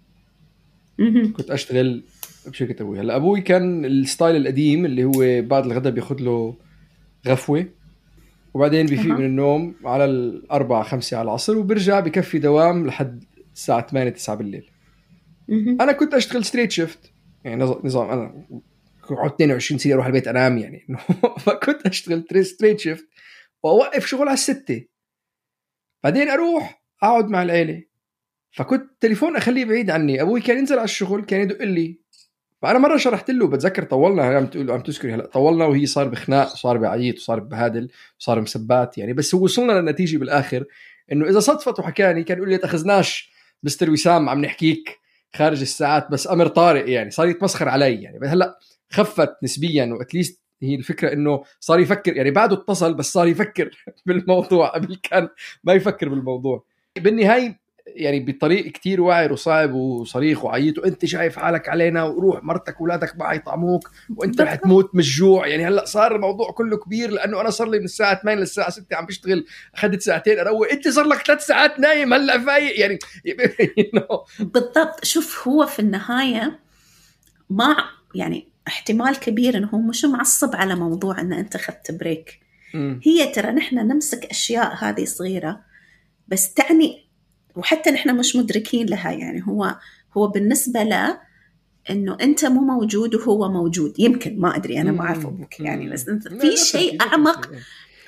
[1.36, 2.04] كنت أشتغل
[2.46, 3.00] بشركة أبوي.
[3.00, 6.56] هلأ أبوي كان ال style القديم اللي هو بعد الغداء بياخذ له
[7.28, 7.66] غفوة.
[8.54, 14.10] وبعدين بيفيق من النوم على الأربعة خمسة على العصر وبرجع بكفي دوام لحد الساعة 8
[14.10, 14.70] 9 بالليل.
[15.80, 17.12] أنا كنت أشتغل straight shift
[17.44, 18.46] يعني نظام أنا
[19.10, 20.86] أقعد 22 سنة أروح البيت أنام يعني.
[21.44, 23.08] فكنت أشتغل straight shift
[23.62, 24.84] وأوقف شغل على الستة.
[26.04, 27.82] بعدين أروح أقعد مع العيلة.
[28.50, 30.22] فكنت تليفون أخليه بعيد عني.
[30.22, 32.00] أبوي كان ينزل على الشغل كان يدق لي.
[32.62, 36.48] فأنا مرة شرحت له بتذكر طولنا عم تقول عم تذكري هلا طولنا وهي صار بخناق
[36.48, 39.12] صار بعيط وصار بهادل وصار مسبات يعني.
[39.12, 40.64] بس وصلنا للنتيجة بالآخر
[41.12, 44.99] إنه إذا صدفت وحكاني كان يقول لي تاخذناش مستر وسام عم نحكيك.
[45.34, 48.28] خارج الساعات بس أمر طارئ يعني صار يتمسخر علي يعني.
[48.28, 48.58] هلأ
[48.90, 53.70] خفت نسبيا واتليست هي الفكرة إنه صار يفكر يعني بعده اتصل بس صار يفكر
[54.06, 55.28] بالموضوع قبل كان
[55.64, 56.64] ما يفكر بالموضوع.
[56.98, 57.60] بالنهاية
[57.94, 63.28] يعني بطريق كتير وعر وصعب وصريخ وعيط وانت شايف حالك علينا وروح مرتك واولادك ما
[63.28, 65.46] حيطعموك وانت رح تموت من الجوع.
[65.46, 68.96] يعني هلأ صار الموضوع كله كبير لأنه أنا صار لي من الساعة 8 للساعة 6
[68.96, 70.68] عم بشتغل أخذت ساعتين أروق.
[70.72, 72.80] انت صار لك ثلاث ساعات نايم هلأ فايق.
[72.80, 72.98] يعني
[74.40, 75.04] بالضبط.
[75.04, 76.58] شوف هو في النهاية
[77.50, 77.76] ما
[78.14, 82.40] يعني احتمال كبير إنه هو مش معصب على موضوع إن أنت أخذت break
[83.02, 85.60] هي ترى نحن نمسك أشياء هذه صغيرة
[86.28, 87.09] بس تعني
[87.60, 89.76] وحتى نحن مش مدركين لها يعني هو
[90.16, 91.20] هو بالنسبة له
[91.90, 93.94] إنه أنت مو موجود وهو موجود.
[93.98, 97.50] يمكن ما أدري أنا ما اعرف أبوك يعني بس إنت في شيء أعمق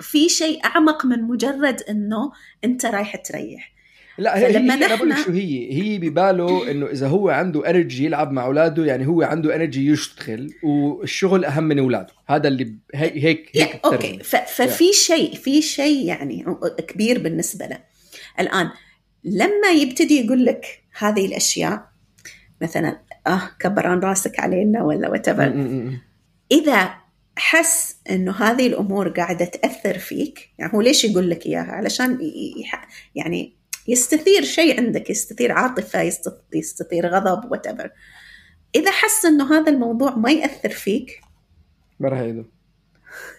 [0.01, 2.33] في شيء أعمق من مجرد إنه
[2.65, 3.73] أنت رايح تريح.
[4.19, 5.25] لا هي لما نحن...
[5.25, 5.73] شو هي.
[5.73, 10.55] هي بباله إنه إذا هو عنده energy يلعب مع أولاده يعني هو عنده energy يشتغل
[10.63, 12.13] والشغل أهم من أولاده.
[12.27, 16.45] هذا اللي هيك هيك, هيك okay ففي شيء في شيء يعني
[16.89, 17.79] كبير بالنسبة له.
[18.41, 18.71] الآن
[19.25, 21.93] لما يبتدي يقول لك هذه الأشياء
[22.61, 25.29] مثلا آه كبران راسك علينا ولا وات
[26.51, 26.95] إذا
[27.37, 32.19] حس إنه هذه الأمور قاعدة تأثر فيك يعني هو ليش يقول لك إياها؟ علشان
[33.15, 33.57] يعني
[33.89, 36.13] يستثير شيء عندك يستثير عاطفة
[36.55, 37.67] يستثير غضب وات
[38.75, 41.21] إذا حس إنه هذا الموضوع ما يأثر فيك
[42.01, 42.45] ما راح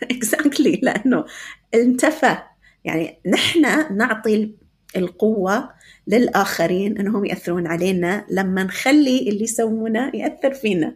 [0.03, 1.25] exactly لأنه
[1.73, 2.37] انتفى.
[2.83, 3.61] يعني نحن
[3.97, 4.55] نعطي
[4.95, 5.69] القوة
[6.07, 10.95] للآخرين أنهم يأثرون علينا لما نخلي اللي يسوونه يأثر فينا.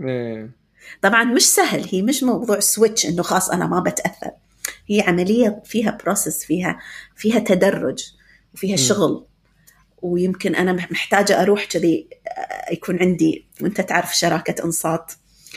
[0.00, 0.50] إيه.
[1.02, 4.30] طبعا مش سهل هي مش موضوع switch إنه خلاص أنا ما بتأثر.
[4.86, 6.78] هي عملية فيها process فيها
[7.16, 7.98] فيها تدرج
[8.54, 9.26] وفيها شغل.
[10.02, 15.12] ويمكن أنا محتاجة أروح كذي آه، يكون عندي وأنت تعرف شراكة أنصات.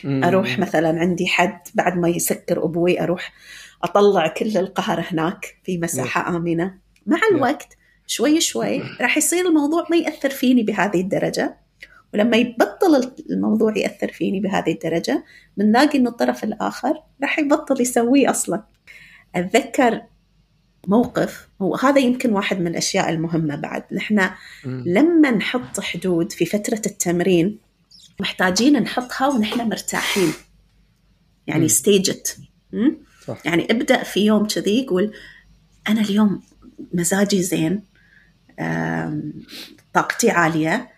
[0.05, 3.33] أروح مثلا عندي حد بعد ما يسكر أبوي أروح
[3.83, 6.86] أطلع كل القهر هناك في مساحة آمنة.
[7.07, 11.57] مع الوقت شوي شوي راح يصير الموضوع ما يأثر فيني بهذه الدرجة.
[12.13, 15.23] ولما يبطل الموضوع يأثر فيني بهذه الدرجة
[15.57, 18.63] بنلاقي إنه الطرف الآخر راح يبطل يسويه أصلا.
[19.35, 20.01] أتذكر
[20.87, 23.83] موقف وهذا يمكن واحد من الأشياء المهمة بعد.
[23.91, 24.29] نحن
[24.65, 27.59] لما نحط حدود في فترة التمرين
[28.19, 30.33] محتاجين نحطها ونحن مرتاحين.
[31.47, 32.37] يعني ستيجت
[33.45, 35.13] يعني ابدأ في يوم كذي يقول
[35.89, 36.41] أنا اليوم
[36.93, 37.83] مزاجي زين
[39.93, 40.91] طاقتي عالية.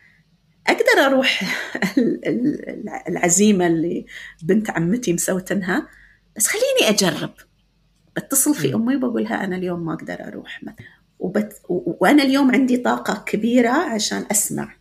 [0.68, 1.44] أقدر أروح
[3.08, 4.06] العزيمة اللي
[4.44, 5.88] بنت عمتي مسوتنها
[6.36, 7.34] بس خليني أجرب.
[8.16, 10.76] بتصل في أمي وبقولها أنا اليوم ما أقدر أروح مثلا.
[11.20, 11.54] وبت...
[11.70, 14.76] وأنا اليوم عندي طاقة كبيرة عشان أسمع.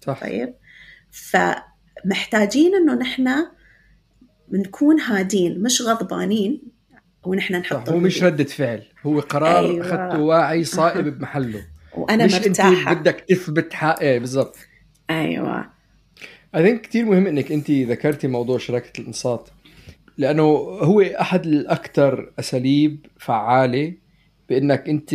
[0.00, 0.20] صح.
[0.20, 0.54] طيب؟
[1.10, 3.46] فمحتاجين إنه نحن
[4.52, 6.62] نكون هادين مش غضبانين.
[7.26, 9.86] ونحن نحط هو مش ردة فعل هو قرار أيوة.
[9.86, 11.64] اخذته واعي صائب بمحله.
[11.96, 12.92] وأنا مش مرتاحة.
[12.92, 14.56] انت بدك تثبت حق إيه بالضبط.
[15.10, 15.66] أيوه.
[16.54, 19.48] اي ثينك كثير مهم إنك أنت ذكرتي موضوع شراكة الانصات
[20.18, 20.42] لأنه
[20.82, 23.92] هو أحد الاكثر أساليب فعالة
[24.48, 25.14] بإنك أنت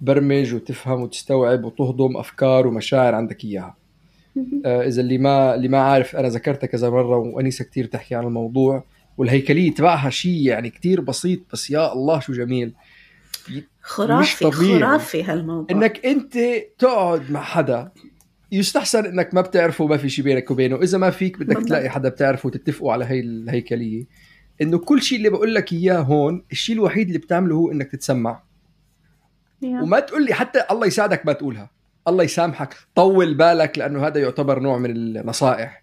[0.00, 3.76] تبرمج وتفهم وتستوعب وتهضم أفكار ومشاعر عندك إياها.
[4.64, 8.24] آه إذا اللي ما اللي ما عارف أنا ذكرتها كذا مرة وانيسه كثير تحكي عن
[8.24, 8.84] الموضوع
[9.18, 12.72] والهيكلية تبعها شيء يعني كثير بسيط بس يا الله شو جميل.
[13.80, 15.76] خرافي خرافي هالموضوع.
[15.76, 16.38] إنك أنت
[16.78, 17.92] تقعد مع حدا
[18.52, 20.76] يستحسن إنك ما بتعرفه ما في شيء بينك وبينه.
[20.82, 24.04] إذا ما فيك بدك تلاقي حدا بتعرفه وتتفقوا على هي الهيكلية.
[24.62, 28.45] إنه كل شيء اللي بقول لك إياه هون الشيء الوحيد اللي بتعمله هو إنك تتسمع.
[29.62, 31.70] وما تقول لي حتى الله يساعدك ما تقولها.
[32.08, 32.74] الله يسامحك.
[32.94, 35.82] طول بالك لأنه هذا يعتبر نوع من النصائح.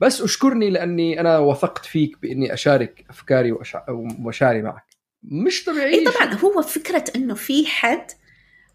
[0.00, 3.54] بس أشكرني لأني أنا وثقت فيك بإني أشارك أفكاري
[3.88, 4.84] ومشاعري معك.
[5.24, 5.94] مش طبيعي.
[5.94, 8.06] إي طبعا هو فكرة إنه في حد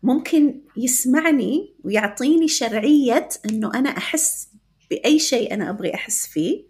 [0.04, 4.47] ممكن يسمعني ويعطيني شرعية إنه أنا أحس
[4.89, 6.63] بأي شيء أنا أبغي أحس فيه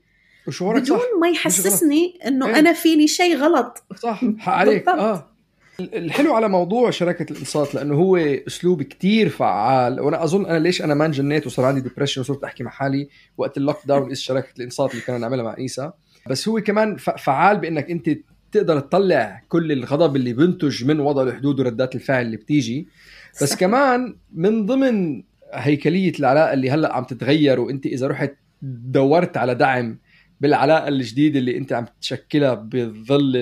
[0.47, 1.03] وشعورك بدون صح.
[1.21, 3.84] ما يحسسني إنه إيه؟ أنا فيني شيء غلط.
[3.95, 4.88] صح عليك.
[4.88, 5.37] آه.
[5.79, 10.93] الحلو على موضوع شراكة الانصات لأنه هو أسلوب كتير فعال وأنا أظن أنا ليش أنا
[10.93, 14.91] ما انجنيت وصار عندي depression وصرت أحكي مع حالي وقت ال lockdown از شراكة الانصات
[14.91, 15.91] اللي كنا نعملها مع عيسى
[16.29, 18.09] بس هو كمان فعال بإنك أنت
[18.51, 22.87] تقدر تطلع كل الغضب اللي بينتج من وضع الحدود وردات الفعل اللي بتيجي
[23.33, 23.59] بس صحيح.
[23.59, 29.99] كمان من ضمن هيكلية العلاقة اللي هلأ عم تتغير وأنت إذا رحت دورت على دعم
[30.41, 33.35] بالعلاقة الجديدة اللي أنت عم تشكلها بظل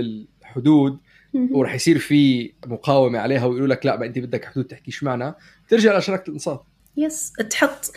[0.46, 0.98] الحدود
[1.36, 5.34] ورح يصير في مقاومة عليها ويقولوا لك لا ما انت بدك حدود تحكي شو معنى
[5.70, 6.64] ترجع لشركه الانصات
[6.98, 7.92] يس تحط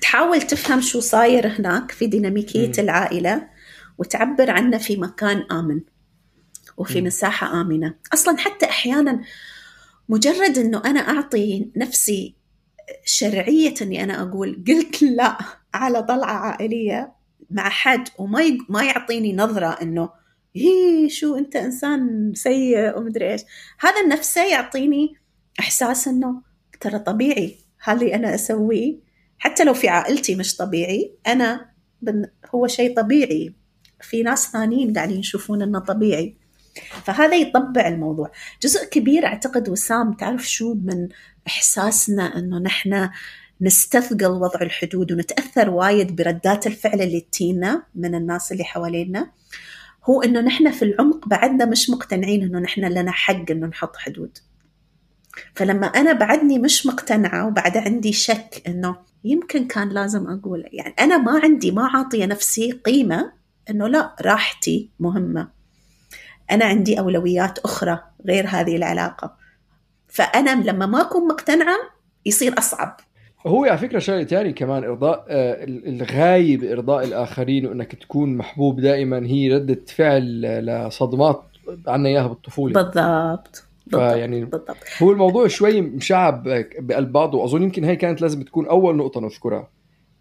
[0.00, 2.72] تحاول تفهم شو صاير هناك في ديناميكية.
[2.78, 3.48] العائلة
[3.98, 5.80] وتعبر عنه في مكان آمن
[6.76, 7.04] وفي م.
[7.04, 9.20] مساحة آمنة أصلا حتى أحيانا
[10.08, 12.34] مجرد إنه أنا أعطي نفسي
[13.04, 15.38] شرعية إني أنا أقول قلت لا
[15.74, 17.12] على طلعة عائلية
[17.50, 20.10] مع حد وما ما يعطيني نظرة إنه
[20.56, 23.42] هي شو أنت إنسان سيء ومدري إيش.
[23.80, 25.14] هذا نفسه يعطيني
[25.60, 26.42] إحساس إنه
[26.80, 28.98] ترى طبيعي هذا أنا أسويه.
[29.38, 31.70] حتى لو في عائلتي مش طبيعي أنا
[32.54, 33.54] هو شيء طبيعي.
[34.00, 36.36] في ناس ثانيين قاعدين يشوفون إنه طبيعي.
[37.04, 38.32] فهذا يطبع الموضوع.
[38.62, 41.08] جزء كبير أعتقد وسام تعرف شو من
[41.46, 43.08] إحساسنا إنه نحن
[43.60, 49.30] نستثقل وضع الحدود ونتأثر وايد بردات الفعل اللي تينا من الناس اللي حوالينا.
[50.04, 54.38] هو إنه نحن في العمق بعدنا مش مقتنعين إنه نحن لنا حق إنه نحط حدود.
[55.54, 61.18] فلما أنا بعدني مش مقتنعة وبعد عندي شك إنه يمكن كان لازم أقول يعني أنا
[61.18, 63.32] ما عندي ما عاطية نفسي قيمة
[63.70, 65.48] إنه لا راحتي مهمة.
[66.50, 69.36] أنا عندي أولويات أخرى غير هذه العلاقة.
[70.08, 71.76] فأنا لما ما أكون مقتنعة
[72.26, 73.00] يصير أصعب.
[73.46, 79.26] هو على فكرة شغلة ثانية كمان إرضاء آه، الغايه بارضاء الآخرين وإنك تكون محبوب دائما
[79.26, 81.42] هي ردة فعل لصدمات
[81.86, 84.76] عنا إياها بالطفولة بالضبط فيعني بالضبط.
[85.02, 86.42] هو الموضوع شوي مشعب
[86.78, 89.68] بقلب بعض وأظن يمكن هي كانت لازم تكون أول نقطة نذكرها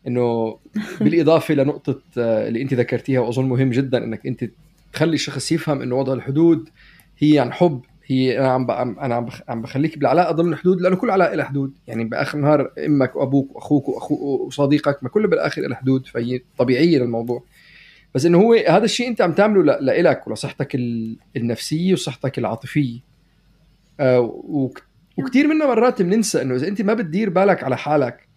[0.07, 0.57] إنه
[1.01, 4.45] بالإضافة لنقطة آه، اللي أنت ذكرتيها وأظن مهم جدا إنك أنت
[4.93, 6.69] تخلي الشخص يفهم إنه وضع الحدود
[7.17, 11.09] هي عن حب هي أنا عم أنا عم عم بخليك بالعلاقة ضمن الحدود لأنه كل
[11.09, 11.73] علاقة لها حدود.
[11.87, 16.99] يعني بآخر النهار إمك وأبوك وأخوك واخوك وصديقك ما كله بالآخر لها حدود فهي طبيعية
[16.99, 17.43] للموضوع.
[18.15, 20.75] بس إنه هو هذا الشيء أنت عم تعمله لإلك ولصحتك
[21.37, 22.99] النفسية وصحتك العاطفية.
[23.99, 24.19] آه
[25.17, 28.27] وكثير منا مرات بننسى إنه إذا أنت ما بتدير بالك على حالك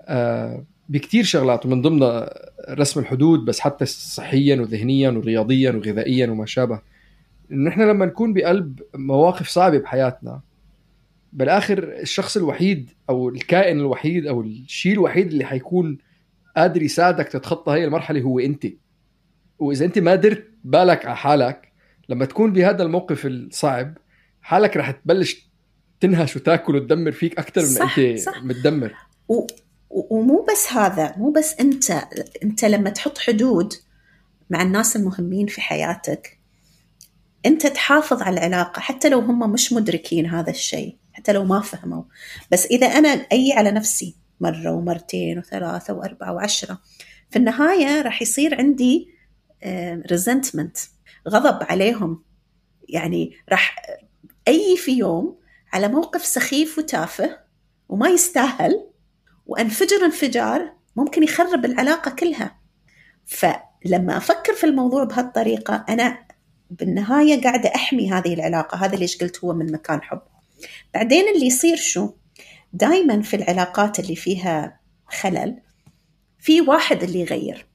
[0.00, 2.30] آه بكثير شغلات ومن ضمنها
[2.70, 6.93] رسم الحدود بس حتى صحيا وذهنيا ورياضيا وغذائيا وما شابه.
[7.50, 10.40] نحن لما نكون بقلب مواقف صعبة بحياتنا
[11.32, 15.98] بالآخر الشخص الوحيد أو الكائن الوحيد أو الشيء الوحيد اللي حيكون
[16.56, 18.66] قادر يساعدك تتخطى هاي المرحلة هو أنت
[19.58, 21.72] وإذا أنت ما درت بالك على حالك
[22.08, 23.98] لما تكون بهذا الموقف الصعب
[24.42, 25.48] حالك رح تبلش
[26.00, 28.42] تنهش وتاكل وتدمر فيك أكثر من أنت صح.
[28.42, 28.94] متدمر
[29.28, 29.46] و...
[29.90, 31.90] ومو بس هذا مو بس أنت
[32.42, 33.72] أنت لما تحط حدود
[34.50, 36.38] مع الناس المهمين في حياتك
[37.46, 42.02] أنت تحافظ على العلاقة حتى لو هم مش مدركين هذا الشيء حتى لو ما فهموا.
[42.50, 46.80] بس إذا أنا أي على نفسي مرة ومرتين وثلاثة وأربعة وعشرة
[47.30, 49.08] في النهاية راح يصير عندي
[50.10, 50.76] ريزنتمنت
[51.28, 52.22] غضب عليهم.
[52.88, 53.76] يعني راح
[54.48, 55.38] أي في يوم
[55.72, 57.38] على موقف سخيف وتافه
[57.88, 58.86] وما يستاهل
[59.46, 62.58] وانفجر انفجار ممكن يخرب العلاقة كلها.
[63.26, 66.23] فلما أفكر في الموضوع بهالطريقة أنا
[66.70, 70.22] بالنهاية قاعدة أحمي هذه العلاقة هذا ليش قلت هو من مكان حب.
[70.94, 72.12] بعدين اللي يصير شو؟
[72.72, 75.60] دائما في العلاقات اللي فيها خلل
[76.38, 77.66] في واحد اللي يغير.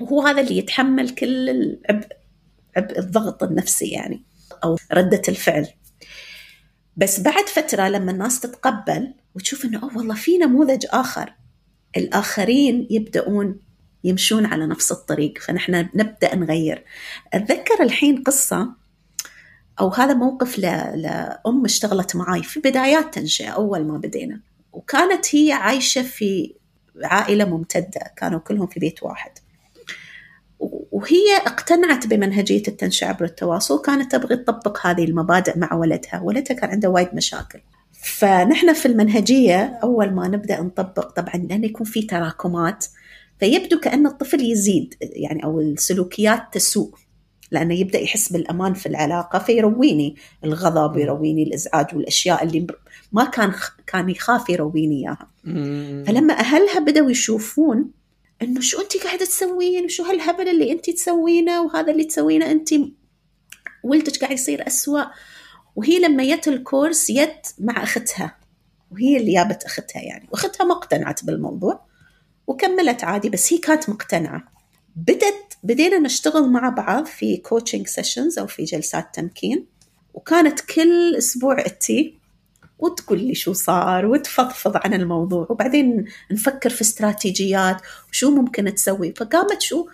[0.00, 2.06] وهو هذا اللي يتحمل كل العبء
[2.76, 4.24] عبء الضغط النفسي يعني
[4.64, 5.68] أو ردة الفعل.
[6.96, 11.34] بس بعد فترة لما الناس تتقبل وتشوف إنه أوه والله في نموذج آخر.
[11.96, 13.60] الآخرين يبدأون
[14.06, 16.84] يمشون على نفس الطريق فنحن نبدأ نغير.
[17.34, 18.68] أتذكر الحين قصة
[19.80, 24.40] أو هذا موقف لأم اشتغلت معاي في بدايات تنشئة أول ما بدينا.
[24.72, 26.54] وكانت هي عايشة في
[27.04, 29.30] عائلة ممتدة كانوا كلهم في بيت واحد.
[30.92, 36.20] وهي اقتنعت بمنهجية التنشئة عبر التواصل كانت تبغي تطبق هذه المبادئ مع ولدها.
[36.20, 37.60] ولدها كان عنده وايد مشاكل.
[37.92, 42.86] فنحن في المنهجية أول ما نبدأ نطبق طبعا لأن يكون في تراكمات.
[43.40, 46.94] فيبدو كأن الطفل يزيد يعني أو السلوكيات تسوء
[47.50, 52.66] لأنه يبدأ يحس بالأمان في العلاقة فيرويني الغضب يرويني الإزعاج والأشياء اللي
[53.12, 53.52] ما كان
[53.86, 55.28] كان يخاف يرويني إياها.
[56.04, 57.90] فلما أهلها بدأوا يشوفون
[58.42, 62.68] إنه شو أنت قاعدة تسوين وشو هالهبل اللي أنت تسوينه وهذا اللي تسوينه أنت
[63.82, 65.04] ولدك قاعد يصير أسوأ.
[65.76, 68.36] وهي لما جت الكورس جت مع أختها
[68.90, 70.28] وهي اللي جابت أختها يعني.
[70.32, 71.85] وأختها ما اقتنعت بالموضوع.
[72.46, 74.44] وكملت عادي بس هي كانت مقتنعة.
[74.96, 79.66] بدت بدينا نشتغل مع بعض في coaching sessions أو في جلسات تمكين
[80.14, 82.18] وكانت كل أسبوع أتي
[82.78, 87.76] وتقول لي شو صار وتفضفض عن الموضوع وبعدين نفكر في استراتيجيات
[88.10, 89.14] وشو ممكن تسوي.
[89.16, 89.86] فقامت شو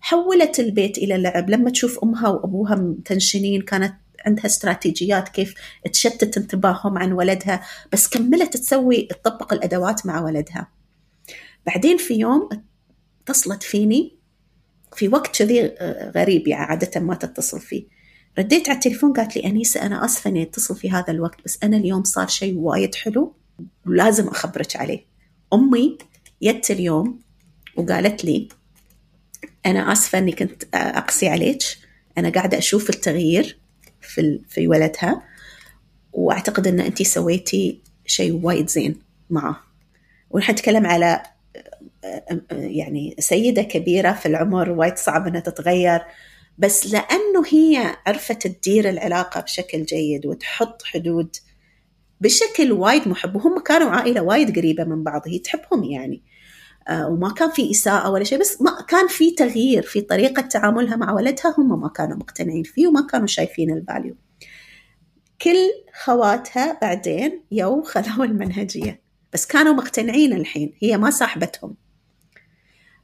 [0.00, 1.50] حولت البيت إلى لعب.
[1.50, 3.94] لما تشوف أمها وأبوها متنشنين كانت
[4.26, 5.54] عندها استراتيجيات كيف
[5.92, 10.79] تشتت انتباههم عن ولدها بس كملت تسوي تطبق الأدوات مع ولدها.
[11.66, 12.48] بعدين في يوم
[13.22, 14.20] اتصلت فيني
[14.96, 17.84] في وقت كذي آه، غريب يعني عادة ما تتصل فيه.
[18.38, 21.76] رديت على التليفون قالت لي أنيسة أنا آسفة إني أتصل في هذا الوقت بس أنا
[21.76, 23.34] اليوم صار شيء وايد حلو
[23.86, 25.06] ولازم أخبرك عليه.
[25.52, 25.98] أمي
[26.42, 27.20] جت اليوم
[27.76, 28.48] وقالت لي
[29.66, 31.62] أنا آسفة إني كنت أقسي عليك.
[32.18, 33.58] أنا قاعدة أشوف التغيير
[34.00, 35.22] في في ولدها
[36.12, 38.98] وأعتقد إن أنت سويتي شيء وايد زين
[39.30, 39.62] معه.
[40.30, 41.22] ونحن نتكلم على
[42.50, 46.00] يعني سيدة كبيرة في العمر وايد صعب إنها تتغير.
[46.58, 51.36] بس لأنه هي عرفت تدير العلاقة بشكل جيد وتحط حدود
[52.20, 56.22] بشكل وايد محب وهم كانوا عائلة وايد قريبة من بعض هي تحبهم يعني.
[56.88, 60.96] آه، وما كان في إساءة ولا شيء بس ما كان في تغيير في طريقة تعاملها
[60.96, 64.16] مع ولدها هم ما كانوا مقتنعين فيه وما كانوا شايفين ال value
[65.42, 65.70] كل
[66.04, 69.00] خواتها بعدين يو خذوا المنهجية
[69.32, 71.76] بس كانوا مقتنعين الحين هي ما صاحبتهم.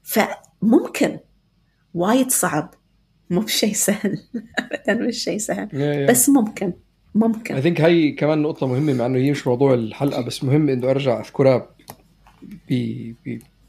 [0.06, 1.18] فممكن
[1.94, 2.74] وايد صعب.
[3.30, 4.18] مو بشيء سهل.
[4.58, 5.68] ابدا مش شيء سهل.
[5.68, 5.72] Yeah,
[6.06, 6.10] yeah.
[6.10, 6.72] بس ممكن.
[7.14, 7.54] ممكن.
[7.54, 10.90] I think هاي كمان نقطة مهمة مع إنه هي مش موضوع الحلقة بس مهم إنه
[10.90, 11.76] أرجع أذكرها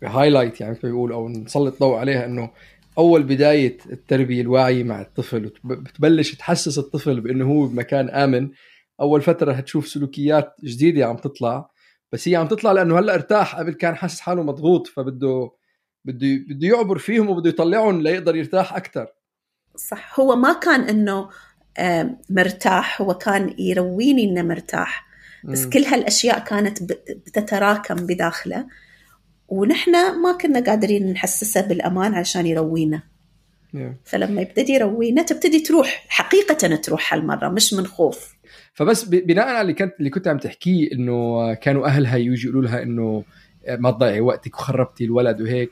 [0.01, 2.49] ب highlight يعني بيقول أو نسلط ضوء عليها إنه
[2.97, 8.49] أول بداية التربية الواعية مع الطفل بتبلش تحسس الطفل بإنه هو بمكان آمن.
[9.01, 11.69] أول فترة هتشوف سلوكيات جديدة عم تطلع
[12.11, 15.51] بس هي عم تطلع لأنه هلأ ارتاح قبل كان حاسس حاله مضغوط فبده
[16.07, 19.07] بده بده يعبر فيهم وبده يطلعهم ليقدر يرتاح أكثر
[19.75, 20.19] صح.
[20.19, 21.29] هو ما كان إنه
[22.29, 25.07] مرتاح هو كان يرويني إنه مرتاح.
[25.43, 25.69] بس م.
[25.69, 28.67] كل هالأشياء كانت بتتراكم بداخله.
[29.47, 29.91] ونحن
[30.21, 33.03] ما كنا قادرين نحسسه بالأمان عشان يروينا.
[33.75, 33.79] Yeah.
[34.05, 38.35] فلما يبتدي يروينا تبتدي تروح حقيقة تروح هالمرة مش من خوف.
[38.73, 42.83] فبس بناء على اللي كنت اللي كنت عم تحكيه إنه كانوا أهلها يجوا يقولوا لها
[42.83, 43.23] إنه
[43.69, 45.69] ما تضيعي وقتك وخربتي الولد وهيك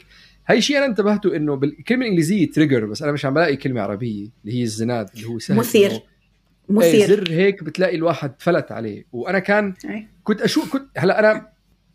[0.48, 4.30] هاي شيء أنا انتبهته إنه بالكلمة الانجليزيه trigger بس أنا مش عم بلاقي كلمة عربية
[4.46, 5.92] اللي هي الزناد اللي هو سهل مثير.
[5.92, 6.04] إيه،
[6.70, 7.08] مثير.
[7.08, 9.06] زر هيك بتلاقي الواحد فلت عليه.
[9.12, 9.74] وأنا كان
[10.24, 11.48] كنت أشوف كنت هلأ أنا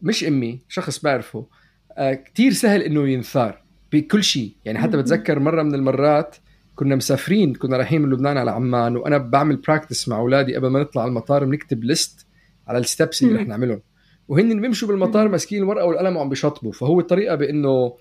[0.03, 1.47] مش أمي شخص بعرفه
[1.93, 6.37] آه كثير سهل إنه ينثار بكل شيء يعني حتى بتذكر مرة من المرات
[6.75, 10.81] كنا مسافرين كنا رايحين من لبنان على عمان وأنا بعمل practice مع أولادي قبل ما
[10.81, 12.27] نطلع على المطار بنكتب list
[12.69, 13.81] على ال steps اللي رح نعملهم.
[14.29, 16.73] وهن بيمشوا بالمطار ماسكين الورقة والقلم وعم بيشطبوا.
[16.73, 17.93] فهو الطريقة بإنه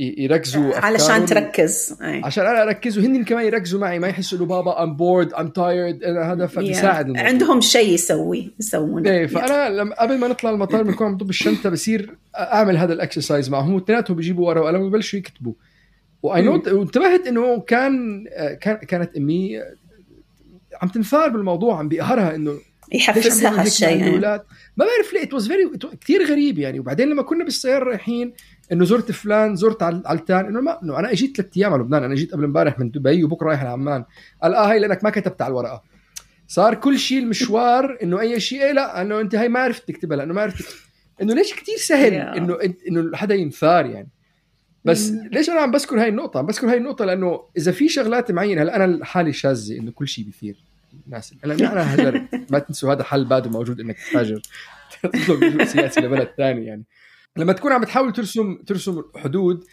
[0.00, 1.96] يركزوا علشان تركز.
[2.02, 2.20] أي.
[2.24, 6.04] عشان أنا اركز وهن كمان يركزوا معي ما يحسوا إنه بابا I'm bored I'm tired
[6.04, 7.20] هذا فبيساعد yeah.
[7.20, 9.10] عندهم شيء يسوي يسوونه.
[9.10, 12.98] إيه فأنا لما قبل ما نطلع المطار بنكون عم نطب الشنطة بصير أعمل هذا ال
[12.98, 15.52] exercise معهم واثنيناتهم بيجيبوا ورقه وقلم ويبلشوا يكتبوا.
[16.22, 18.24] why not وانتبهت إنه كان
[18.60, 19.58] كان كانت أمي
[20.82, 22.58] عم تنثار بالموضوع عم بيقهرها إنه
[22.92, 24.20] يحفزها هالشيء
[24.76, 25.70] ما بعرف ليه it was very
[26.00, 26.80] كثير غريب يعني.
[26.80, 28.32] وبعدين لما كنا بالسيارة رايحين
[28.72, 32.14] إنه زرت فلان زرت علتان إنه ما إنه أنا إجيت ثلاث أيام على لبنان أنا
[32.14, 34.04] جيت قبل امبارح من دبي وبكرة رايح لعمان.
[34.42, 35.82] قال آه هي لأنك ما كتبت على الورقة.
[36.48, 40.16] صار كل شيء المشوار إنه أي شيء إيه لا إنه أنت هي ما عرفت تكتبها
[40.16, 40.76] لأنه ما عرفت
[41.22, 42.58] إنه ليش كثير سهل إنه
[42.88, 44.08] إنه حدا ينثار يعني.
[44.84, 48.30] بس ليش أنا عم بذكر هاي النقطة؟ عم بذكر هاي النقطة لأنه إذا في شغلات
[48.32, 50.64] معينة هلا أنا حالي شاذة إنه كل شيء بيثير.
[51.06, 54.42] الناس هلا أنا هجر ما تنسوا هذا حل بعده موجود إنك تهاجر.
[55.02, 56.84] تطلب سياسي لبلد ثاني يعني.
[57.36, 59.64] لما تكون عم تحاول ترسم ترسم حدود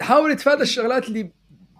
[0.00, 1.32] حاول تفادى الشغلات اللي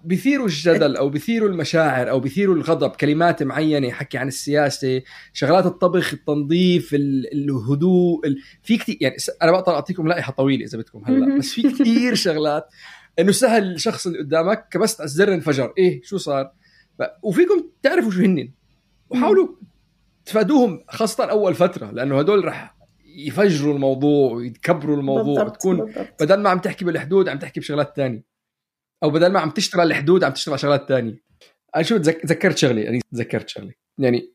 [0.04, 2.90] بيثيروا الجدل أو بيثيروا المشاعر أو بيثيروا الغضب.
[2.90, 8.20] كلمات معينة يحكي عن السياسة شغلات الطبخ التنظيف الهدوء
[8.62, 12.68] في كثير يعني أنا بقدر أعطيكم لائحة طويلة إذا بدكم هلأ بس في كثير شغلات
[13.18, 16.52] إنه سهل الشخص اللي قدامك كبست على الزر انفجر إيه شو صار؟
[17.22, 18.52] وفيكم تعرفوا شو هن
[19.10, 19.48] وحاولوا
[20.24, 22.81] تفادوهم خاصة أول فترة لأنه هدول رح
[23.14, 26.22] يفجروا الموضوع ويكبروا الموضوع بالضبط تكون بالضبط.
[26.22, 28.24] بدل ما عم تحكي بالحدود عم تحكي بشغلات تانية.
[29.02, 31.22] أو بدل ما عم تشتغل الحدود عم تشتغل شغلات تانية.
[31.76, 33.72] أنا شو تذكرت شغلة يعني تذكرت شغلة.
[33.98, 34.32] يعني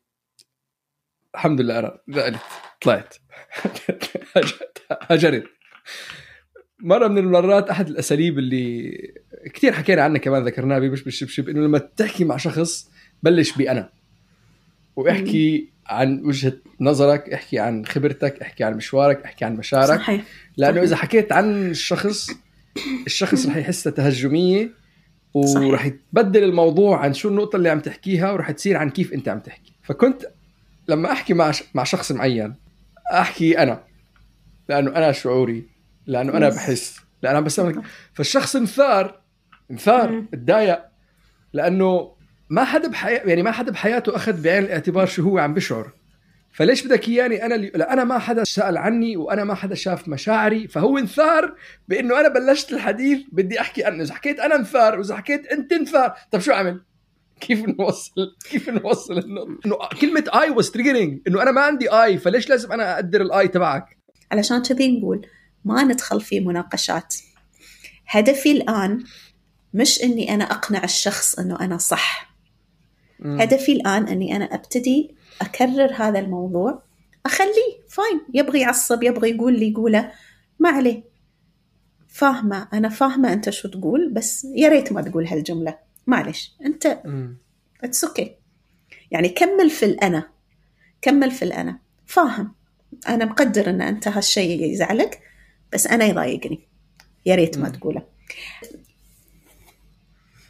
[1.34, 2.40] الحمد لله أنا زقلت
[2.80, 3.14] طلعت.
[5.10, 5.44] هجرت.
[6.80, 8.92] مرة من المرات أحد الأساليب اللي
[9.54, 12.90] كثير حكينا عنها كمان ذكرناها مش بالشبشب إنه لما تحكي مع شخص
[13.22, 13.97] بلش بانا
[14.98, 19.98] واحكي عن وجهة نظرك احكي عن خبرتك احكي عن مشوارك احكي عن مشاعرك.
[19.98, 20.24] صحيح.
[20.56, 20.82] لأنه صحيح.
[20.82, 22.30] اذا حكيت عن الشخص
[23.06, 24.70] الشخص رح يحسها تهجمية
[25.34, 29.38] ورح يتبدل الموضوع عن شو النقطة اللي عم تحكيها ورح تصير عن كيف أنت عم
[29.38, 29.72] تحكي.
[29.82, 30.26] فكنت
[30.88, 32.54] لما أحكي مع مع شخص معين
[33.12, 33.84] أحكي أنا
[34.68, 35.66] لأنه أنا شعوري
[36.06, 37.60] لأنه أنا بحس لأنه بس
[38.14, 39.20] فالشخص انثار
[39.70, 40.80] انثار تضايق
[41.52, 42.17] لأنه
[42.50, 45.92] ما حدا بحياته يعني ما حدا بحياته أخذ بعين الاعتبار شو هو عم بشعر.
[46.52, 50.08] فليش بدك إياني أنا اللي لا أنا ما حدا سأل عني وأنا ما حدا شاف
[50.08, 51.54] مشاعري فهو انثار
[51.88, 56.14] بإنه أنا بلشت الحديث بدي أحكي أنا إذا حكيت أنا انثار وإذا حكيت أنت انثار
[56.30, 56.80] طب شو أعمل؟
[57.40, 62.48] كيف نوصل؟ كيف نوصل انه كلمة I was triggering إنه أنا ما عندي I فليش
[62.48, 63.98] لازم أنا أقدر ال I تبعك؟
[64.32, 65.26] علشان كذي نقول
[65.64, 67.14] ما ندخل في مناقشات.
[68.06, 69.04] هدفي الآن
[69.74, 72.27] مش إني أنا أقنع الشخص إنه أنا صح.
[73.24, 76.82] هدفي الآن أني أنا أبتدي أكرر هذا الموضوع.
[77.26, 80.12] أخليه fine يبغى يعصب يبغى يقول اللي يقوله.
[80.58, 81.04] ما عليه.
[82.08, 85.78] فاهمة أنا فاهمة أنت شو تقول بس يا ريت ما تقول هالجملة.
[86.06, 87.02] معلش أنت
[87.84, 88.28] it's okay okay.
[89.10, 90.28] يعني كمل في الأنا.
[91.02, 91.78] كمل في الأنا.
[92.06, 92.54] فاهم.
[93.08, 95.20] أنا مقدر أن أنت هالشيء يزعلك
[95.72, 96.60] بس أنا يضايقني.
[97.26, 98.02] يا ريت ما تقوله.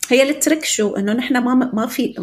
[0.08, 2.14] هي ال trick شو إنه نحن ما ما في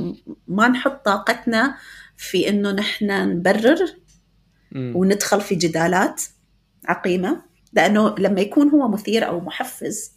[0.48, 1.78] ما نحط طاقتنا
[2.18, 3.96] في إنه نحن نبرر
[4.76, 6.22] وندخل في جدالات
[6.86, 7.42] عقيمة
[7.74, 10.12] لأنه لما يكون هو مثير أو محفز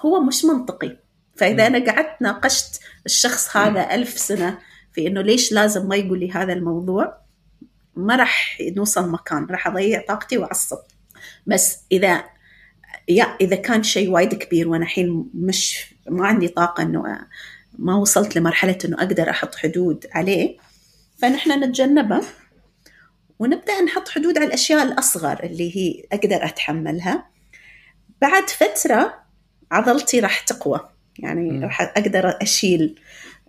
[0.00, 0.96] هو مش منطقي.
[1.36, 4.58] فإذا أنا قعدت ناقشت الشخص هذا ألف سنة
[4.92, 7.18] في إنه ليش لازم ما يقول لي هذا الموضوع
[7.96, 10.78] ما راح نوصل مكان راح أضيع طاقتي وأعصب.
[11.46, 12.24] بس إذا
[13.08, 17.26] يا إذا كان شيء وايد كبير وأنا الحين مش ما عندي طاقة إنه
[17.78, 20.56] ما وصلت لمرحلة إنه أقدر أحط حدود عليه.
[21.18, 22.20] فنحن نتجنبه
[23.38, 27.26] ونبدأ نحط حدود على الأشياء الأصغر اللي هي أقدر أتحملها.
[28.20, 29.14] بعد فترة
[29.70, 30.80] عضلتي راح تقوى.
[31.18, 33.00] يعني راح أقدر أشيل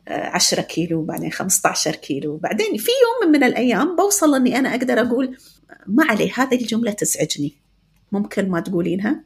[0.08, 2.38] 10 كيلو بعدين 15 كيلو.
[2.38, 5.38] بعدين في يوم من الأيام بوصل إني أنا أقدر أقول
[5.88, 7.54] ما عليه هذه الجملة تزعجني.
[8.12, 9.24] ممكن ما تقولينها؟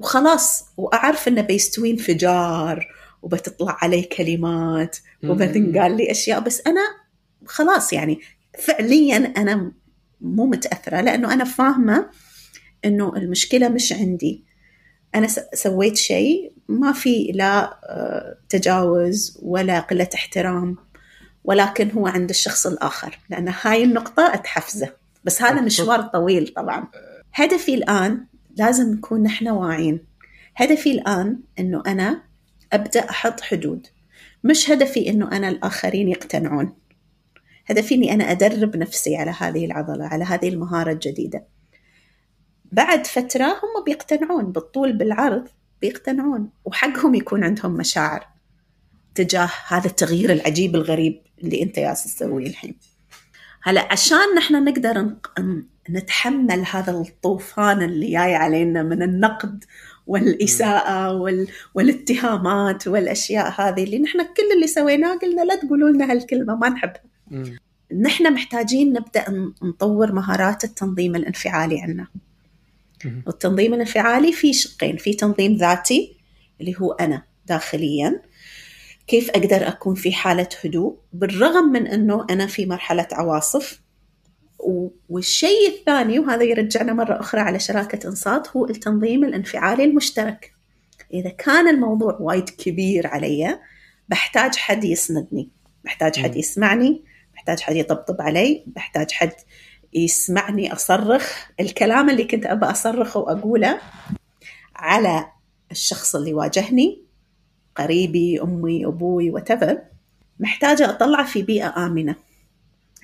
[0.00, 2.88] وخلاص وأعرف إنه بيستوي انفجار
[3.22, 6.80] وبتطلع علي كلمات وبتنقال لي أشياء بس أنا
[7.46, 8.20] خلاص يعني
[8.58, 9.72] فعليا أنا
[10.20, 12.10] مو متأثرة لأنه أنا فاهمة
[12.84, 14.44] إنه المشكلة مش عندي.
[15.14, 20.76] أنا سويت شيء ما في لا آه، تجاوز ولا قلة احترام
[21.44, 24.92] ولكن هو عند الشخص الآخر لأن هاي النقطة أتحفزه.
[25.24, 26.88] بس هذا مشوار طويل طبعا.
[27.34, 28.26] هدفي الآن
[28.60, 30.00] لازم نكون نحن واعيين.
[30.56, 32.22] هدفي الآن إنه أنا
[32.72, 33.86] أبدأ أحط حدود.
[34.44, 36.72] مش هدفي إنه أنا الآخرين يقتنعون.
[37.66, 41.46] هدفي إني أنا أدرب نفسي على هذه العضلة على هذه المهارة الجديدة.
[42.72, 45.48] بعد فترة هم بيقتنعون بالطول بالعرض
[45.80, 48.26] بيقتنعون وحقهم يكون عندهم مشاعر
[49.14, 52.74] تجاه هذا التغيير العجيب الغريب اللي أنت ياس تسويه الحين.
[53.62, 55.16] هلا عشان نحن نقدر
[55.92, 59.64] نتحمل هذا الطوفان اللي جاي علينا من النقد
[60.06, 61.48] والإساءة وال...
[61.74, 67.02] والاتهامات والأشياء هذه اللي نحن كل اللي سويناه قلنا لا تقولوا لنا هالكلمة ما نحبها.
[68.00, 72.06] نحن محتاجين نبدأ نطور مهارات التنظيم الانفعالي عنا.
[73.26, 76.16] والتنظيم الانفعالي في شقين في تنظيم ذاتي
[76.60, 78.22] اللي هو أنا داخليا
[79.06, 83.80] كيف أقدر أكون في حالة هدوء بالرغم من أنه أنا في مرحلة عواصف
[85.08, 90.52] والشيء الثاني وهذا يرجعنا مرة أخرى على شراكة إنصات هو التنظيم الانفعالي المشترك.
[91.14, 93.58] إذا كان الموضوع وايد كبير علي
[94.08, 95.48] بحتاج حد يسندني.
[95.84, 97.04] بحتاج حد يسمعني.
[97.34, 98.64] بحتاج حد يطبطب علي.
[98.66, 99.32] بحتاج حد
[99.94, 101.46] يسمعني أصرخ.
[101.60, 103.80] الكلام اللي كنت أبى أصرخه وأقوله
[104.76, 105.26] على
[105.70, 107.02] الشخص اللي واجهني
[107.76, 109.78] قريبي أمي أبوي وتفر
[110.40, 112.14] محتاجة أطلع في بيئة آمنة.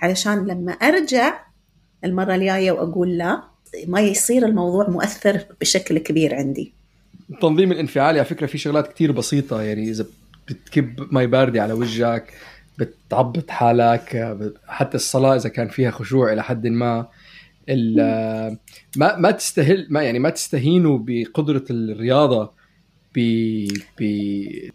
[0.03, 1.46] علشان لما أرجع
[2.07, 3.43] المرة الجاية وأقول لا
[3.87, 6.73] ما يصير الموضوع مؤثر بشكل كبير عندي.
[7.31, 10.07] التنظيم الانفعالي على فكرة في شغلات كتير بسيطة يعني إذا
[10.49, 12.33] بتكب مي باردة على وجهك
[12.79, 14.37] بتعبط حالك
[14.67, 17.07] حتى الصلاة إذا كان فيها خشوع إلى حد ما
[18.97, 22.51] ما ما تستهل ما يعني ما تستهينوا بقدرة الرياضة
[23.15, 23.69] ب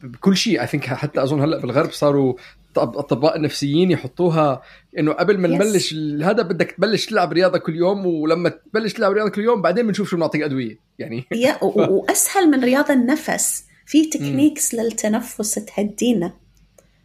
[0.03, 0.61] بكل شيء.
[0.61, 2.33] I think حتى أظن هلأ بالغرب صاروا
[2.77, 4.61] اطباء النفسيين يحطوها
[4.99, 5.93] إنه قبل ما نبلش
[6.23, 10.09] هذا بدك تبلش تلعب رياضة كل يوم ولما تبلش تلعب رياضة كل يوم بعدين بنشوف
[10.09, 11.25] شو بنعطيك أدوية يعني.
[11.31, 11.63] يا ف...
[11.63, 13.63] وأسهل من رياضة النفس.
[13.85, 16.33] في techniques للتنفس تهدينا.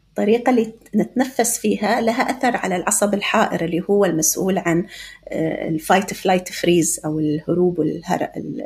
[0.08, 4.86] الطريقة اللي نتنفس فيها لها أثر على العصب الحائر اللي هو المسؤول عن
[5.68, 7.80] ال fight flight freeze أو الهروب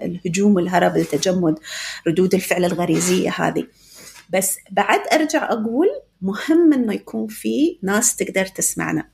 [0.02, 1.58] الهجوم والهرب التجمد
[2.06, 3.66] ردود الفعل الغريزية هذه.
[4.30, 5.88] بس بعد أرجع أقول
[6.22, 9.08] مهم إنه يكون في ناس تقدر تسمعنا.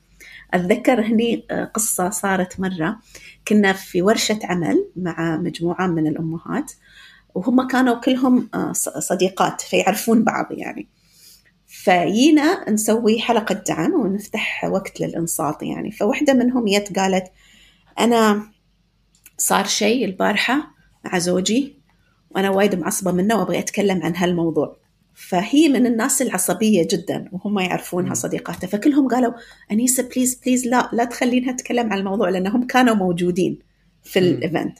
[0.53, 2.99] أتذكر هني آه، قصة صارت مرة.
[3.47, 6.71] كنا في ورشة عمل مع مجموعة من الأمهات
[7.35, 10.87] وهم كانوا كلهم آه، صديقات فيعرفون بعض يعني.
[11.67, 15.91] فجينا نسوي حلقة دعم ونفتح وقت للإنصات يعني.
[15.91, 17.31] فوحدة منهم يت قالت
[17.99, 18.43] أنا
[19.37, 20.71] صار شيء البارحة
[21.05, 21.77] مع زوجي
[22.29, 24.76] وأنا وايد معصبة منه وأبغى أتكلم عن هالموضوع.
[25.19, 28.67] فهي من الناس العصبية جدا وهم يعرفونها صديقاتها.
[28.67, 29.33] فكلهم قالوا
[29.71, 33.59] أنيسة please please لا لا تخلينها تتكلم عن الموضوع لأنهم كانوا موجودين
[34.03, 34.77] في ال event